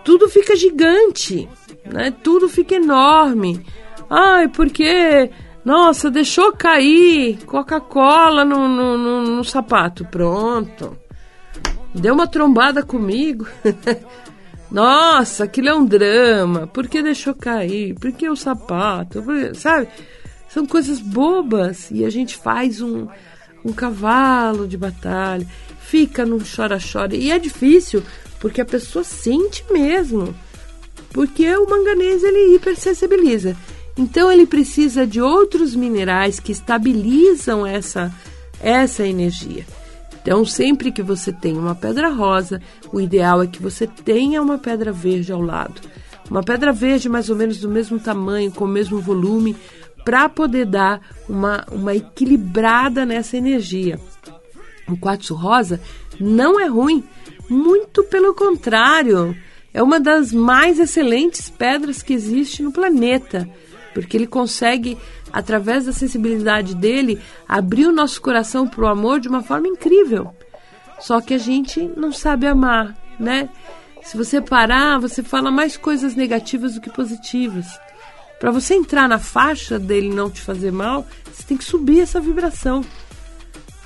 Tudo 0.03 0.29
fica 0.29 0.55
gigante, 0.55 1.47
né? 1.85 2.11
Tudo 2.23 2.49
fica 2.49 2.75
enorme. 2.75 3.65
Ai, 4.09 4.47
porque 4.47 5.29
nossa, 5.63 6.11
deixou 6.11 6.51
cair 6.51 7.37
Coca-Cola 7.45 8.43
no, 8.43 8.67
no, 8.67 8.97
no, 8.97 9.21
no, 9.21 9.43
sapato. 9.43 10.05
Pronto. 10.05 10.97
Deu 11.93 12.13
uma 12.13 12.27
trombada 12.27 12.83
comigo. 12.83 13.47
Nossa, 14.73 15.43
aquilo 15.43 15.69
é 15.69 15.75
um 15.75 15.85
drama. 15.85 16.65
Por 16.65 16.87
que 16.87 17.03
deixou 17.03 17.35
cair? 17.35 17.93
Por 17.93 18.11
que 18.11 18.27
o 18.27 18.35
sapato? 18.35 19.23
Sabe? 19.53 19.87
São 20.49 20.65
coisas 20.65 20.99
bobas. 20.99 21.91
E 21.91 22.03
a 22.03 22.09
gente 22.09 22.35
faz 22.35 22.81
um, 22.81 23.07
um 23.63 23.71
cavalo 23.71 24.67
de 24.67 24.75
batalha. 24.75 25.45
Fica 25.79 26.25
num 26.25 26.39
chora-chora. 26.39 27.15
E 27.15 27.29
é 27.29 27.37
difícil, 27.37 28.01
porque 28.39 28.61
a 28.61 28.65
pessoa 28.65 29.03
sente 29.03 29.63
mesmo. 29.71 30.33
Porque 31.11 31.55
o 31.55 31.69
manganês 31.69 32.23
ele 32.23 32.55
hipersensibiliza. 32.55 33.55
Então 33.95 34.31
ele 34.31 34.47
precisa 34.47 35.05
de 35.05 35.21
outros 35.21 35.75
minerais 35.75 36.39
que 36.39 36.51
estabilizam 36.51 37.63
essa, 37.63 38.11
essa 38.59 39.05
energia. 39.05 39.67
Então, 40.23 40.45
sempre 40.45 40.89
que 40.89 41.03
você 41.03 41.33
tem 41.33 41.57
uma 41.57 41.75
pedra 41.75 42.07
rosa, 42.07 42.61
o 42.93 43.01
ideal 43.01 43.43
é 43.43 43.47
que 43.47 43.61
você 43.61 43.85
tenha 43.85 44.41
uma 44.41 44.57
pedra 44.57 44.89
verde 44.89 45.33
ao 45.33 45.41
lado. 45.41 45.81
Uma 46.31 46.41
pedra 46.41 46.71
verde 46.71 47.09
mais 47.09 47.29
ou 47.29 47.35
menos 47.35 47.59
do 47.59 47.67
mesmo 47.67 47.99
tamanho, 47.99 48.49
com 48.49 48.63
o 48.63 48.67
mesmo 48.67 49.01
volume, 49.01 49.53
para 50.05 50.29
poder 50.29 50.65
dar 50.65 51.01
uma, 51.27 51.65
uma 51.69 51.93
equilibrada 51.93 53.05
nessa 53.05 53.35
energia. 53.35 53.99
O 54.87 54.95
quartzo 54.95 55.35
rosa 55.35 55.81
não 56.17 56.57
é 56.57 56.67
ruim, 56.67 57.03
muito 57.49 58.01
pelo 58.05 58.33
contrário, 58.33 59.35
é 59.73 59.83
uma 59.83 59.99
das 59.99 60.31
mais 60.31 60.79
excelentes 60.79 61.49
pedras 61.49 62.01
que 62.01 62.13
existe 62.13 62.63
no 62.63 62.71
planeta 62.71 63.49
porque 63.93 64.17
ele 64.17 64.27
consegue, 64.27 64.97
através 65.31 65.85
da 65.85 65.93
sensibilidade 65.93 66.75
dele, 66.75 67.19
abrir 67.47 67.85
o 67.85 67.91
nosso 67.91 68.21
coração 68.21 68.67
para 68.67 68.83
o 68.83 68.87
amor 68.87 69.19
de 69.19 69.29
uma 69.29 69.43
forma 69.43 69.67
incrível. 69.67 70.33
Só 70.99 71.21
que 71.21 71.33
a 71.33 71.37
gente 71.37 71.81
não 71.95 72.11
sabe 72.11 72.47
amar, 72.47 72.95
né? 73.19 73.49
Se 74.03 74.17
você 74.17 74.41
parar, 74.41 74.99
você 74.99 75.23
fala 75.23 75.51
mais 75.51 75.77
coisas 75.77 76.15
negativas 76.15 76.73
do 76.73 76.81
que 76.81 76.89
positivas. 76.89 77.79
Para 78.39 78.51
você 78.51 78.73
entrar 78.73 79.07
na 79.07 79.19
faixa 79.19 79.79
dele 79.79 80.09
não 80.09 80.29
te 80.29 80.41
fazer 80.41 80.71
mal, 80.71 81.05
você 81.31 81.43
tem 81.43 81.55
que 81.55 81.63
subir 81.63 82.01
essa 82.01 82.19
vibração. 82.19 82.83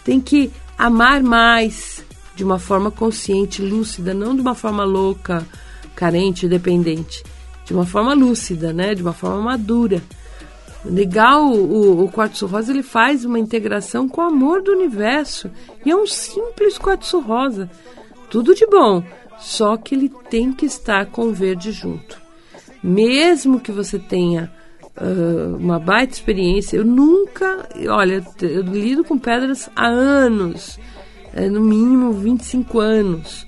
Tem 0.03 0.19
que 0.19 0.51
amar 0.77 1.21
mais 1.21 2.03
de 2.35 2.43
uma 2.43 2.57
forma 2.57 2.89
consciente, 2.89 3.61
lúcida, 3.61 4.13
não 4.13 4.35
de 4.35 4.41
uma 4.41 4.55
forma 4.55 4.83
louca, 4.83 5.45
carente, 5.95 6.47
dependente 6.47 7.23
de 7.67 7.73
uma 7.73 7.85
forma 7.85 8.13
lúcida, 8.13 8.71
né? 8.71 8.95
De 8.95 9.01
uma 9.01 9.11
forma 9.11 9.41
madura. 9.41 10.01
Legal, 10.85 11.51
o, 11.51 12.05
o 12.05 12.09
quartzo 12.09 12.47
rosa 12.47 12.71
ele 12.71 12.81
faz 12.81 13.25
uma 13.25 13.37
integração 13.37 14.07
com 14.07 14.21
o 14.21 14.25
amor 14.25 14.61
do 14.61 14.71
universo 14.71 15.51
e 15.85 15.91
é 15.91 15.95
um 15.95 16.07
simples 16.07 16.77
quartzo 16.77 17.19
rosa, 17.19 17.69
tudo 18.29 18.55
de 18.55 18.65
bom, 18.67 19.03
só 19.37 19.75
que 19.75 19.95
ele 19.95 20.09
tem 20.29 20.53
que 20.53 20.65
estar 20.65 21.07
com 21.07 21.23
o 21.23 21.33
verde 21.33 21.71
junto. 21.71 22.21
Mesmo 22.81 23.59
que 23.59 23.71
você 23.71 23.99
tenha 23.99 24.49
uh, 24.95 25.57
uma 25.57 25.77
baita 25.77 26.13
experiência, 26.13 26.77
eu 26.77 26.85
nunca, 26.85 27.67
olha, 27.89 28.23
eu 28.41 28.61
lido 28.61 29.03
com 29.03 29.17
pedras 29.17 29.69
há 29.75 29.87
anos, 29.87 30.79
é, 31.33 31.49
no 31.49 31.59
mínimo 31.59 32.13
25 32.13 32.79
anos 32.79 33.46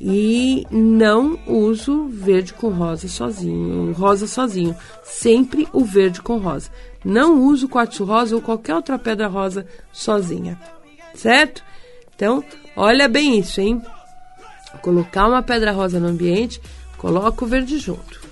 e 0.00 0.66
não 0.70 1.38
uso 1.46 2.08
verde 2.08 2.52
com 2.52 2.68
rosa 2.68 3.08
sozinho, 3.08 3.92
rosa 3.92 4.26
sozinho, 4.26 4.76
sempre 5.02 5.68
o 5.72 5.84
verde 5.84 6.20
com 6.20 6.38
rosa. 6.38 6.70
Não 7.04 7.42
uso 7.44 7.68
quartzo 7.68 8.04
rosa 8.04 8.34
ou 8.34 8.42
qualquer 8.42 8.74
outra 8.74 8.98
pedra 8.98 9.28
rosa 9.28 9.66
sozinha, 9.92 10.58
certo? 11.14 11.62
Então, 12.14 12.42
olha 12.76 13.08
bem 13.08 13.38
isso, 13.38 13.60
hein? 13.60 13.82
Colocar 14.82 15.28
uma 15.28 15.42
pedra 15.42 15.72
rosa 15.72 16.00
no 16.00 16.08
ambiente, 16.08 16.60
coloca 16.96 17.44
o 17.44 17.48
verde 17.48 17.78
junto. 17.78 18.23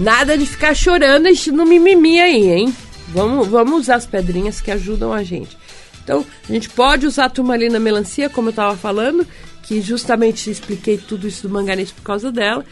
Nada 0.00 0.36
de 0.36 0.46
ficar 0.46 0.74
chorando 0.74 1.28
no 1.52 1.66
mimimi 1.66 2.18
aí, 2.20 2.50
hein? 2.50 2.74
Vamos, 3.08 3.46
vamos 3.46 3.80
usar 3.80 3.96
as 3.96 4.06
pedrinhas 4.06 4.60
que 4.60 4.70
ajudam 4.70 5.12
a 5.12 5.22
gente. 5.22 5.56
Então, 6.02 6.24
a 6.48 6.52
gente 6.52 6.70
pode 6.70 7.06
usar 7.06 7.26
a 7.26 7.30
turmalina 7.30 7.78
melancia, 7.78 8.30
como 8.30 8.48
eu 8.48 8.50
estava 8.50 8.76
falando, 8.76 9.26
que 9.62 9.80
justamente 9.82 10.50
expliquei 10.50 10.96
tudo 10.96 11.28
isso 11.28 11.46
do 11.46 11.52
manganês 11.52 11.92
por 11.92 12.02
causa 12.02 12.32
dela, 12.32 12.64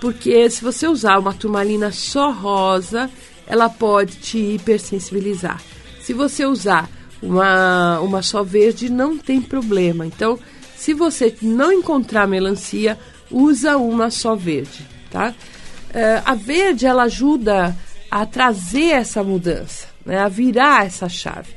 porque 0.00 0.50
se 0.50 0.62
você 0.62 0.88
usar 0.88 1.18
uma 1.18 1.32
turmalina 1.32 1.92
só 1.92 2.32
rosa, 2.32 3.08
ela 3.46 3.68
pode 3.68 4.16
te 4.16 4.38
hipersensibilizar. 4.38 5.62
Se 6.00 6.12
você 6.12 6.44
usar 6.44 6.90
uma, 7.22 8.00
uma 8.00 8.22
só 8.22 8.42
verde, 8.42 8.90
não 8.90 9.16
tem 9.16 9.40
problema. 9.40 10.04
Então, 10.04 10.38
se 10.76 10.92
você 10.92 11.34
não 11.40 11.72
encontrar 11.72 12.26
melancia, 12.26 12.98
usa 13.30 13.76
uma 13.76 14.10
só 14.10 14.34
verde, 14.34 14.84
tá? 15.10 15.32
Uh, 15.92 16.22
a 16.24 16.34
verde 16.34 16.86
ela 16.86 17.04
ajuda 17.04 17.76
a 18.10 18.26
trazer 18.26 18.90
essa 18.90 19.22
mudança, 19.22 19.86
né, 20.04 20.18
a 20.18 20.28
virar 20.28 20.86
essa 20.86 21.08
chave. 21.08 21.54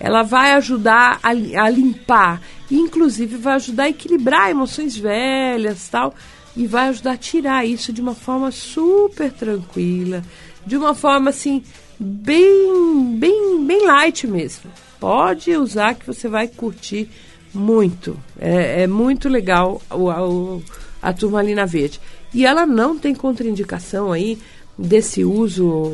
Ela 0.00 0.22
vai 0.22 0.52
ajudar 0.52 1.18
a, 1.22 1.30
a 1.30 1.70
limpar, 1.70 2.40
inclusive 2.70 3.36
vai 3.36 3.54
ajudar 3.54 3.84
a 3.84 3.88
equilibrar 3.88 4.50
emoções 4.50 4.96
velhas 4.96 5.88
tal, 5.88 6.14
e 6.56 6.66
vai 6.66 6.88
ajudar 6.88 7.12
a 7.12 7.16
tirar 7.16 7.64
isso 7.64 7.92
de 7.92 8.00
uma 8.00 8.14
forma 8.14 8.50
super 8.50 9.32
tranquila, 9.32 10.22
de 10.66 10.76
uma 10.76 10.94
forma 10.94 11.30
assim 11.30 11.62
bem, 11.98 13.16
bem, 13.18 13.64
bem 13.64 13.86
light 13.86 14.26
mesmo. 14.26 14.70
Pode 15.00 15.54
usar 15.56 15.94
que 15.94 16.06
você 16.06 16.28
vai 16.28 16.48
curtir 16.48 17.08
muito. 17.54 18.18
É, 18.38 18.82
é 18.82 18.86
muito 18.86 19.28
legal 19.28 19.80
o, 19.90 20.10
o, 20.10 20.62
a 21.00 21.12
turmalina 21.12 21.66
verde. 21.66 22.00
E 22.32 22.44
ela 22.44 22.66
não 22.66 22.98
tem 22.98 23.14
contraindicação 23.14 24.12
aí 24.12 24.38
desse 24.78 25.24
uso, 25.24 25.90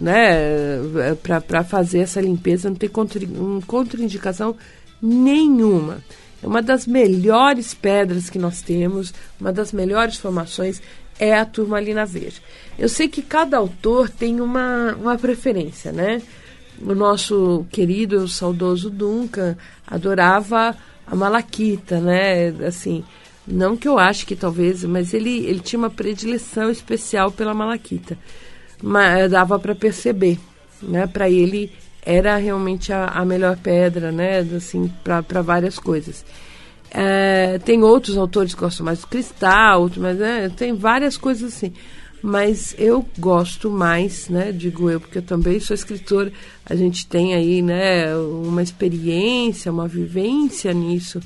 né, 0.00 0.78
para 1.22 1.62
fazer 1.62 1.98
essa 1.98 2.20
limpeza, 2.20 2.70
não 2.70 2.76
tem 2.76 2.88
contra, 2.88 3.22
um, 3.24 3.60
contraindicação 3.60 4.56
nenhuma. 5.02 5.98
É 6.42 6.46
uma 6.46 6.62
das 6.62 6.86
melhores 6.86 7.74
pedras 7.74 8.30
que 8.30 8.38
nós 8.38 8.62
temos, 8.62 9.12
uma 9.38 9.52
das 9.52 9.72
melhores 9.72 10.16
formações 10.16 10.80
é 11.18 11.36
a 11.36 11.44
turmalina 11.44 12.06
verde. 12.06 12.40
Eu 12.78 12.88
sei 12.88 13.06
que 13.06 13.20
cada 13.20 13.58
autor 13.58 14.08
tem 14.08 14.40
uma, 14.40 14.94
uma 14.94 15.18
preferência, 15.18 15.92
né? 15.92 16.22
O 16.80 16.94
nosso 16.94 17.66
querido, 17.70 18.26
saudoso 18.26 18.88
Duncan 18.88 19.54
adorava 19.86 20.74
a 21.06 21.14
malaquita, 21.14 22.00
né? 22.00 22.48
Assim, 22.66 23.04
não 23.46 23.76
que 23.76 23.88
eu 23.88 23.98
ache 23.98 24.26
que 24.26 24.36
talvez, 24.36 24.84
mas 24.84 25.14
ele, 25.14 25.46
ele 25.46 25.60
tinha 25.60 25.78
uma 25.78 25.90
predileção 25.90 26.70
especial 26.70 27.30
pela 27.30 27.54
malaquita. 27.54 28.16
Mas 28.82 29.30
dava 29.30 29.58
para 29.58 29.74
perceber, 29.74 30.38
né? 30.82 31.06
Para 31.06 31.28
ele 31.28 31.72
era 32.02 32.36
realmente 32.36 32.92
a, 32.92 33.06
a, 33.06 33.24
melhor 33.24 33.56
pedra, 33.56 34.10
né? 34.10 34.40
Assim, 34.56 34.90
para 35.04 35.42
várias 35.42 35.78
coisas. 35.78 36.24
É, 36.90 37.58
tem 37.58 37.82
outros 37.82 38.16
autores 38.16 38.54
que 38.54 38.60
gostam 38.60 38.86
mais 38.86 39.00
do 39.00 39.06
cristal, 39.06 39.82
outros, 39.82 40.02
mas 40.02 40.18
né, 40.18 40.50
tem 40.56 40.74
várias 40.74 41.16
coisas 41.16 41.54
assim. 41.54 41.72
Mas 42.22 42.74
eu 42.78 43.06
gosto 43.18 43.70
mais, 43.70 44.28
né? 44.28 44.52
Digo 44.52 44.90
eu, 44.90 45.00
porque 45.00 45.18
eu 45.18 45.22
também 45.22 45.58
sou 45.58 45.74
escritora. 45.74 46.32
A 46.66 46.74
gente 46.74 47.06
tem 47.06 47.34
aí, 47.34 47.62
né? 47.62 48.14
Uma 48.16 48.62
experiência, 48.62 49.72
uma 49.72 49.88
vivência 49.88 50.72
nisso. 50.74 51.20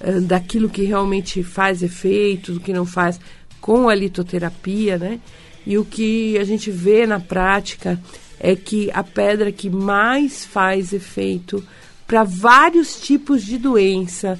Eh, 0.00 0.20
daquilo 0.20 0.68
que 0.68 0.82
realmente 0.82 1.42
faz 1.42 1.82
efeito, 1.82 2.52
do 2.52 2.60
que 2.60 2.72
não 2.72 2.84
faz, 2.84 3.18
com 3.60 3.88
a 3.88 3.94
litoterapia, 3.94 4.98
né? 4.98 5.20
E 5.66 5.78
o 5.78 5.84
que 5.84 6.38
a 6.38 6.44
gente 6.44 6.70
vê 6.70 7.06
na 7.06 7.18
prática 7.18 7.98
é 8.38 8.54
que 8.54 8.90
a 8.92 9.02
pedra 9.02 9.50
que 9.50 9.70
mais 9.70 10.44
faz 10.44 10.92
efeito 10.92 11.64
para 12.06 12.22
vários 12.22 13.00
tipos 13.00 13.42
de 13.42 13.58
doença, 13.58 14.38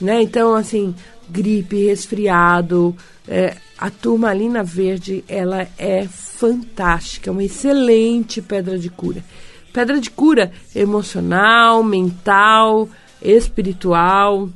né? 0.00 0.22
Então, 0.22 0.54
assim, 0.54 0.94
gripe, 1.28 1.86
resfriado. 1.86 2.94
É, 3.26 3.56
a 3.78 3.90
turmalina 3.90 4.62
verde, 4.62 5.24
ela 5.26 5.66
é 5.78 6.06
fantástica, 6.06 7.30
é 7.30 7.32
uma 7.32 7.44
excelente 7.44 8.42
pedra 8.42 8.78
de 8.78 8.90
cura. 8.90 9.24
Pedra 9.72 10.00
de 10.00 10.10
cura 10.10 10.52
emocional, 10.74 11.82
mental, 11.82 12.88
espiritual, 13.22 14.48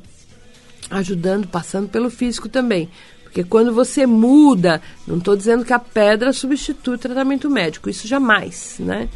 ajudando, 0.89 1.47
passando 1.47 1.89
pelo 1.89 2.09
físico 2.09 2.47
também. 2.49 2.89
Porque 3.23 3.43
quando 3.43 3.73
você 3.73 4.05
muda, 4.05 4.81
não 5.07 5.17
estou 5.17 5.35
dizendo 5.35 5.65
que 5.65 5.73
a 5.73 5.79
pedra 5.79 6.31
substitui 6.31 6.95
o 6.95 6.99
tratamento 6.99 7.49
médico, 7.49 7.89
isso 7.89 8.07
jamais, 8.07 8.75
né? 8.79 9.09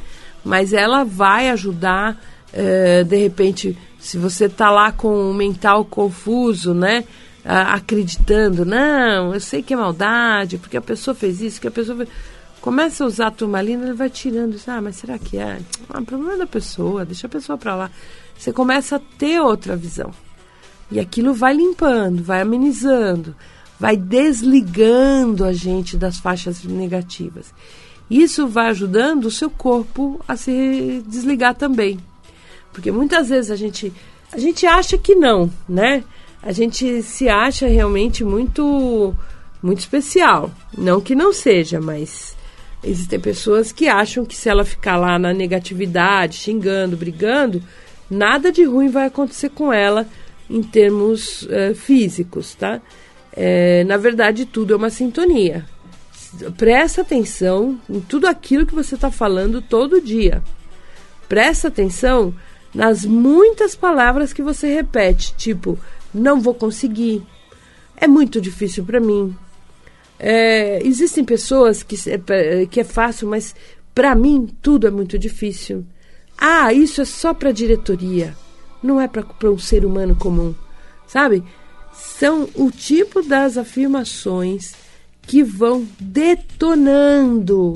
Mas 0.43 0.73
ela 0.73 1.03
vai 1.03 1.49
ajudar, 1.49 2.19
é, 2.51 3.03
de 3.03 3.17
repente, 3.17 3.77
se 3.99 4.17
você 4.17 4.45
está 4.45 4.71
lá 4.71 4.91
com 4.91 5.29
o 5.29 5.33
mental 5.33 5.85
confuso, 5.85 6.73
né? 6.73 7.03
acreditando, 7.49 8.65
não, 8.65 9.33
eu 9.33 9.39
sei 9.39 9.63
que 9.63 9.73
é 9.73 9.77
maldade, 9.77 10.57
porque 10.57 10.75
a 10.75 10.81
pessoa 10.81 11.15
fez 11.15 11.39
isso, 11.39 11.61
que 11.61 11.67
a 11.67 11.71
pessoa 11.71 11.95
fez... 11.99 12.09
Começa 12.59 13.05
a 13.05 13.07
usar 13.07 13.27
a 13.27 13.31
turmalina, 13.31 13.85
ele 13.85 13.93
vai 13.93 14.09
tirando 14.09 14.55
isso. 14.55 14.69
Ah, 14.69 14.81
mas 14.81 14.97
será 14.97 15.17
que 15.17 15.37
é? 15.37 15.59
Ah, 15.89 16.01
problema 16.01 16.33
é 16.33 16.37
da 16.37 16.45
pessoa, 16.45 17.05
deixa 17.05 17.25
a 17.25 17.29
pessoa 17.29 17.57
para 17.57 17.73
lá. 17.73 17.91
Você 18.37 18.51
começa 18.51 18.97
a 18.97 19.01
ter 19.17 19.39
outra 19.39 19.77
visão. 19.77 20.11
E 20.91 20.99
aquilo 20.99 21.33
vai 21.33 21.53
limpando, 21.53 22.23
vai 22.23 22.41
amenizando, 22.41 23.35
vai 23.79 23.97
desligando 23.97 25.43
a 25.43 25.51
gente 25.51 25.97
das 25.97 26.17
faixas 26.17 26.63
negativas. 26.63 27.53
Isso 28.09 28.47
vai 28.47 28.67
ajudando 28.69 29.25
o 29.25 29.31
seu 29.31 29.49
corpo 29.49 30.19
a 30.27 30.37
se 30.37 31.03
desligar 31.07 31.55
também. 31.55 31.99
Porque 32.71 32.91
muitas 32.91 33.29
vezes 33.29 33.51
a 33.51 33.55
gente 33.55 33.91
a 34.31 34.37
gente 34.37 34.65
acha 34.65 34.97
que 34.97 35.15
não, 35.15 35.49
né? 35.67 36.03
A 36.41 36.51
gente 36.51 37.01
se 37.01 37.27
acha 37.27 37.67
realmente 37.67 38.23
muito 38.23 39.13
muito 39.61 39.79
especial. 39.79 40.51
Não 40.77 41.01
que 41.01 41.15
não 41.15 41.33
seja, 41.33 41.81
mas 41.81 42.35
existem 42.83 43.19
pessoas 43.19 43.71
que 43.71 43.87
acham 43.87 44.23
que 44.23 44.35
se 44.35 44.47
ela 44.47 44.63
ficar 44.63 44.95
lá 44.95 45.19
na 45.19 45.33
negatividade, 45.33 46.37
xingando, 46.37 46.95
brigando, 46.95 47.61
nada 48.09 48.51
de 48.51 48.63
ruim 48.63 48.89
vai 48.89 49.07
acontecer 49.07 49.49
com 49.49 49.73
ela 49.73 50.07
em 50.49 50.63
termos 50.63 51.43
uh, 51.43 51.75
físicos, 51.75 52.55
tá? 52.55 52.81
É, 53.39 53.83
na 53.83 53.97
verdade, 53.97 54.45
tudo 54.45 54.73
é 54.73 54.77
uma 54.77 54.89
sintonia. 54.89 55.65
Presta 56.57 57.01
atenção 57.01 57.79
em 57.89 57.99
tudo 57.99 58.27
aquilo 58.27 58.65
que 58.65 58.75
você 58.75 58.95
está 58.95 59.11
falando 59.11 59.61
todo 59.61 60.01
dia. 60.01 60.43
Presta 61.29 61.67
atenção 61.67 62.33
nas 62.73 63.05
muitas 63.05 63.75
palavras 63.75 64.33
que 64.33 64.41
você 64.41 64.73
repete, 64.73 65.33
tipo, 65.35 65.79
não 66.13 66.39
vou 66.39 66.53
conseguir, 66.53 67.23
é 67.95 68.07
muito 68.07 68.41
difícil 68.41 68.83
para 68.83 68.99
mim. 68.99 69.35
É, 70.19 70.81
existem 70.83 71.23
pessoas 71.23 71.83
que, 71.83 71.95
é, 72.09 72.65
que 72.65 72.79
é 72.79 72.83
fácil, 72.83 73.27
mas 73.27 73.55
para 73.93 74.15
mim 74.15 74.47
tudo 74.61 74.87
é 74.87 74.91
muito 74.91 75.17
difícil. 75.17 75.85
Ah, 76.37 76.73
isso 76.73 77.01
é 77.01 77.05
só 77.05 77.33
para 77.33 77.51
diretoria, 77.51 78.35
não 78.81 78.99
é 78.99 79.07
para 79.07 79.51
um 79.51 79.57
ser 79.57 79.85
humano 79.85 80.15
comum, 80.15 80.53
sabe? 81.07 81.43
São 81.93 82.47
o 82.55 82.69
tipo 82.69 83.21
das 83.21 83.57
afirmações 83.57 84.73
que 85.23 85.43
vão 85.43 85.87
detonando 85.99 87.73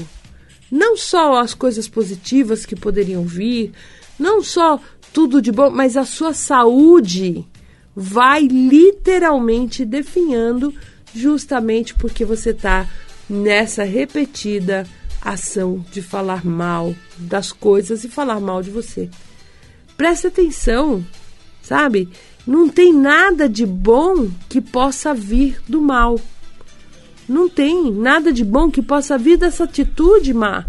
não 0.71 0.95
só 0.95 1.41
as 1.41 1.53
coisas 1.53 1.87
positivas 1.89 2.65
que 2.65 2.77
poderiam 2.77 3.25
vir, 3.25 3.73
não 4.17 4.41
só 4.41 4.79
tudo 5.11 5.41
de 5.41 5.51
bom, 5.51 5.69
mas 5.69 5.97
a 5.97 6.05
sua 6.05 6.33
saúde 6.33 7.45
vai 7.93 8.47
literalmente 8.47 9.83
definhando 9.83 10.73
justamente 11.13 11.93
porque 11.93 12.23
você 12.23 12.51
está 12.51 12.89
nessa 13.29 13.83
repetida 13.83 14.87
ação 15.21 15.85
de 15.91 16.01
falar 16.01 16.45
mal 16.45 16.95
das 17.17 17.51
coisas 17.51 18.05
e 18.05 18.09
falar 18.09 18.39
mal 18.39 18.63
de 18.63 18.71
você. 18.71 19.09
Preste 20.01 20.25
atenção, 20.25 21.05
sabe? 21.61 22.09
Não 22.47 22.67
tem 22.67 22.91
nada 22.91 23.47
de 23.47 23.67
bom 23.67 24.31
que 24.49 24.59
possa 24.59 25.13
vir 25.13 25.61
do 25.69 25.79
mal. 25.79 26.19
Não 27.29 27.47
tem 27.47 27.91
nada 27.91 28.33
de 28.33 28.43
bom 28.43 28.71
que 28.71 28.81
possa 28.81 29.15
vir 29.15 29.37
dessa 29.37 29.65
atitude 29.65 30.33
má. 30.33 30.65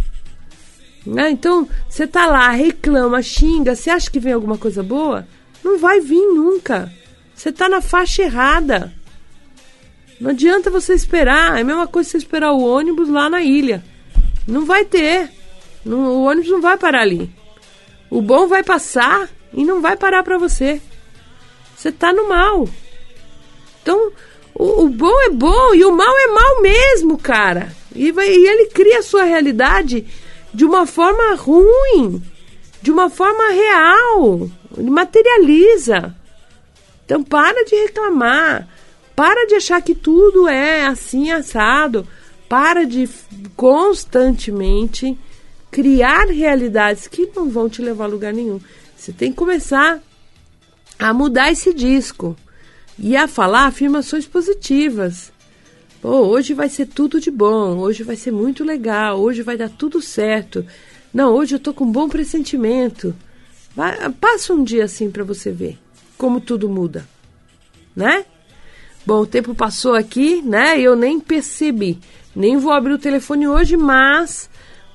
Né? 1.07 1.31
Então, 1.31 1.67
você 1.89 2.07
tá 2.07 2.27
lá, 2.27 2.51
reclama, 2.51 3.23
xinga, 3.23 3.75
você 3.75 3.89
acha 3.89 4.11
que 4.11 4.21
vem 4.21 4.35
alguma 4.35 4.59
coisa 4.59 4.83
boa? 4.83 5.27
Não 5.65 5.79
vai 5.79 5.99
vir 5.99 6.27
nunca. 6.27 6.93
Você 7.35 7.51
tá 7.51 7.71
na 7.71 7.81
faixa 7.81 8.25
errada. 8.25 8.93
Não 10.21 10.33
adianta 10.33 10.69
você 10.69 10.93
esperar. 10.93 11.57
É 11.57 11.63
a 11.63 11.65
mesma 11.65 11.87
coisa 11.87 12.11
você 12.11 12.19
esperar 12.19 12.53
o 12.53 12.63
ônibus 12.63 13.09
lá 13.09 13.31
na 13.31 13.41
ilha. 13.41 13.83
Não 14.47 14.67
vai 14.67 14.85
ter. 14.85 15.31
O 15.87 16.25
ônibus 16.25 16.51
não 16.51 16.61
vai 16.61 16.77
parar 16.77 17.01
ali. 17.01 17.33
O 18.13 18.21
bom 18.21 18.47
vai 18.47 18.63
passar 18.63 19.27
e 19.55 19.65
não 19.65 19.81
vai 19.81 19.97
parar 19.97 20.23
para 20.23 20.37
você. 20.37 20.83
Você 21.75 21.91
tá 21.91 22.13
no 22.13 22.29
mal. 22.29 22.69
Então, 23.81 24.13
o, 24.55 24.85
o, 24.85 24.89
bom 24.91 25.19
é 25.23 25.31
bom 25.31 25.75
e 25.75 25.83
o 25.83 25.97
mal 25.97 26.15
é 26.19 26.27
mal 26.27 26.61
mesmo, 26.61 27.17
cara. 27.17 27.75
E, 27.95 28.13
vai, 28.13 28.29
e 28.29 28.47
ele 28.47 28.67
cria 28.67 28.99
a 28.99 29.03
sua 29.03 29.23
realidade 29.23 30.07
de 30.53 30.63
uma 30.63 30.87
forma 30.87 31.37
ruim, 31.37 32.23
de 32.83 32.93
uma 32.93 33.09
forma 33.09 33.49
real, 33.49 34.47
ele 34.77 34.91
materializa. 34.91 36.15
Então 37.07 37.25
para 37.25 37.65
de 37.65 37.75
reclamar, 37.77 38.69
para 39.17 39.47
de 39.47 39.55
achar 39.55 39.81
que 39.81 39.95
tudo 39.95 40.47
é 40.47 40.85
assim 40.85 41.31
assado, 41.31 42.07
para 42.47 42.85
de 42.85 43.09
constantemente 43.57 45.19
criar 45.73 46.27
realidades 46.27 47.09
que 47.09 47.31
não 47.35 47.49
vão 47.49 47.67
te 47.67 47.81
levar 47.81 48.05
a 48.05 48.09
lugar 48.09 48.33
nenhum. 48.33 48.61
Você 48.95 49.11
tem 49.11 49.33
que 49.33 49.39
começar 49.39 50.01
a 50.99 51.15
mudar 51.15 51.51
esse 51.51 51.73
disco 51.73 52.37
e 52.99 53.17
a 53.17 53.27
falar 53.27 53.67
afirmações 53.67 54.27
positivas. 54.27 55.33
Pô, 56.03 56.11
hoje 56.27 56.53
vai 56.53 56.69
ser 56.69 56.87
tudo 56.87 57.19
de 57.19 57.31
bom, 57.31 57.79
hoje 57.79 58.03
vai 58.03 58.17
ser 58.17 58.31
muito 58.31 58.63
legal, 58.63 59.19
hoje 59.19 59.43
vai 59.43 59.57
dar 59.57 59.71
tudo 59.71 60.03
certo. 60.03 60.65
Não, 61.13 61.33
hoje 61.33 61.55
eu 61.55 61.61
tô 61.61 61.73
com 61.73 61.85
um 61.85 61.91
bom 61.93 62.07
pressentimento. 62.07 63.15
Vai, 63.75 64.11
passa 64.13 64.53
um 64.53 64.63
dia 64.63 64.85
assim 64.85 65.11
para 65.11 65.25
você 65.25 65.51
ver 65.51 65.79
como 66.19 66.39
tudo 66.39 66.69
muda, 66.69 67.09
né? 67.97 68.27
Bom, 69.07 69.23
o 69.23 69.27
tempo 69.27 69.55
passou 69.55 69.95
aqui, 69.95 70.43
né? 70.43 70.79
Eu 70.79 70.95
nem 70.95 71.19
percebi. 71.19 71.99
Nem 72.37 72.59
vou 72.59 72.73
abrir 72.73 72.93
o 72.93 72.99
telefone 72.99 73.49
hoje, 73.49 73.77
mas 73.77 74.49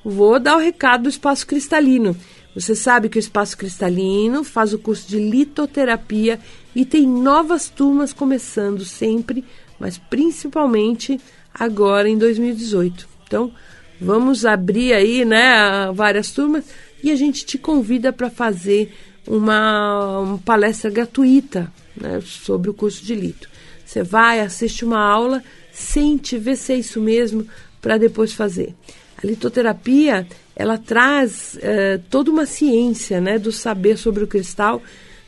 vou 0.04 0.38
dar 0.38 0.56
o 0.56 0.60
recado 0.60 1.04
do 1.04 1.08
Espaço 1.08 1.46
Cristalino. 1.46 2.16
Você 2.54 2.74
sabe 2.74 3.08
que 3.08 3.18
o 3.18 3.20
Espaço 3.20 3.56
Cristalino 3.56 4.42
faz 4.42 4.72
o 4.72 4.78
curso 4.78 5.08
de 5.08 5.18
litoterapia 5.18 6.40
e 6.74 6.84
tem 6.84 7.06
novas 7.06 7.68
turmas 7.68 8.12
começando 8.12 8.84
sempre 8.84 9.44
mas 9.78 9.98
principalmente 9.98 11.20
agora 11.52 12.08
em 12.08 12.18
2018. 12.18 13.08
Então, 13.26 13.52
vamos 14.00 14.44
abrir 14.44 14.92
aí, 14.92 15.24
né, 15.24 15.90
várias 15.94 16.30
turmas 16.30 16.64
e 17.02 17.10
a 17.10 17.16
gente 17.16 17.46
te 17.46 17.56
convida 17.56 18.12
para 18.12 18.30
fazer 18.30 18.92
uma, 19.26 20.20
uma, 20.20 20.38
palestra 20.38 20.90
gratuita 20.90 21.72
né, 21.96 22.20
sobre 22.24 22.70
o 22.70 22.74
curso 22.74 23.04
de 23.04 23.14
lito. 23.14 23.48
Você 23.84 24.02
vai, 24.02 24.40
assiste 24.40 24.84
uma 24.84 25.00
aula, 25.00 25.42
sente, 25.72 26.36
vê 26.36 26.56
se 26.56 26.72
é 26.72 26.76
isso 26.76 27.00
mesmo 27.00 27.46
para 27.80 27.98
depois 27.98 28.32
fazer. 28.32 28.74
A 29.22 29.26
litoterapia 29.26 30.26
ela 30.54 30.78
traz 30.78 31.58
é, 31.60 31.98
toda 32.10 32.30
uma 32.30 32.46
ciência 32.46 33.20
né, 33.20 33.38
do 33.38 33.52
saber 33.52 33.96
sobre 33.96 34.24
o 34.24 34.26
cristal, 34.26 34.82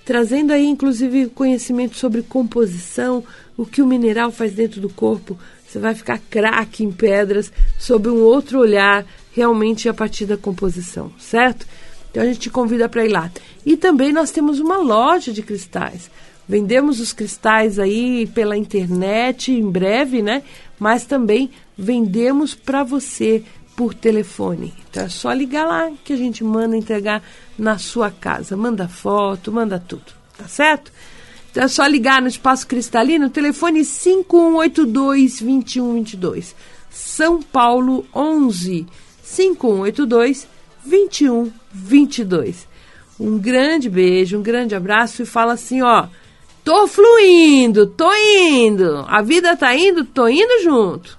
trazendo 0.05 0.53
aí 0.53 0.66
inclusive 0.66 1.29
conhecimento 1.29 1.96
sobre 1.96 2.22
composição, 2.22 3.22
o 3.57 3.66
que 3.66 3.83
o 3.83 3.87
mineral 3.87 4.33
faz 4.33 4.53
dentro 4.53 4.81
do 4.81 4.88
corpo, 4.88 5.38
você 5.66 5.79
vai 5.79 5.94
ficar 5.94 6.18
craque 6.18 6.83
em 6.83 6.90
pedras 6.90 7.53
sob 7.79 8.09
um 8.09 8.22
outro 8.22 8.59
olhar, 8.59 9.07
realmente 9.33 9.88
a 9.88 9.94
partir 9.94 10.26
da 10.26 10.37
composição, 10.37 11.12
certo? 11.16 11.64
Então 12.11 12.22
a 12.22 12.26
gente 12.26 12.40
te 12.40 12.50
convida 12.50 12.88
para 12.88 13.05
ir 13.05 13.09
lá. 13.09 13.31
E 13.64 13.76
também 13.76 14.12
nós 14.12 14.33
temos 14.33 14.59
uma 14.59 14.79
loja 14.79 15.33
de 15.33 15.42
cristais. 15.42 16.11
Vendemos 16.48 16.98
os 16.98 17.12
cristais 17.12 17.79
aí 17.79 18.26
pela 18.35 18.57
internet 18.57 19.53
em 19.53 19.70
breve, 19.70 20.20
né? 20.20 20.42
Mas 20.76 21.05
também 21.05 21.50
vendemos 21.79 22.53
para 22.53 22.83
você 22.83 23.44
por 23.81 23.95
telefone. 23.95 24.75
Então 24.90 25.05
é 25.05 25.09
só 25.09 25.33
ligar 25.33 25.66
lá 25.66 25.90
que 26.05 26.12
a 26.12 26.16
gente 26.16 26.45
manda 26.45 26.77
entregar 26.77 27.23
na 27.59 27.79
sua 27.79 28.11
casa. 28.11 28.55
Manda 28.55 28.87
foto, 28.87 29.51
manda 29.51 29.79
tudo, 29.79 30.12
tá 30.37 30.47
certo? 30.47 30.93
É 31.55 31.66
só 31.66 31.87
ligar 31.87 32.21
no 32.21 32.29
Espaço 32.29 32.66
Cristalino, 32.66 33.31
telefone 33.31 33.81
5182-2122. 33.81 36.55
São 36.90 37.40
Paulo 37.40 38.05
11 38.14 38.87
5182 39.23 40.47
2122. 40.85 42.69
Um 43.19 43.38
grande 43.38 43.88
beijo, 43.88 44.37
um 44.37 44.43
grande 44.43 44.75
abraço 44.75 45.23
e 45.23 45.27
fala 45.27 45.55
assim, 45.55 45.81
ó, 45.81 46.07
Tô 46.62 46.87
fluindo, 46.87 47.87
tô 47.87 48.12
indo. 48.14 49.07
A 49.09 49.23
vida 49.23 49.57
tá 49.57 49.75
indo, 49.75 50.05
tô 50.05 50.29
indo 50.29 50.62
junto. 50.62 51.19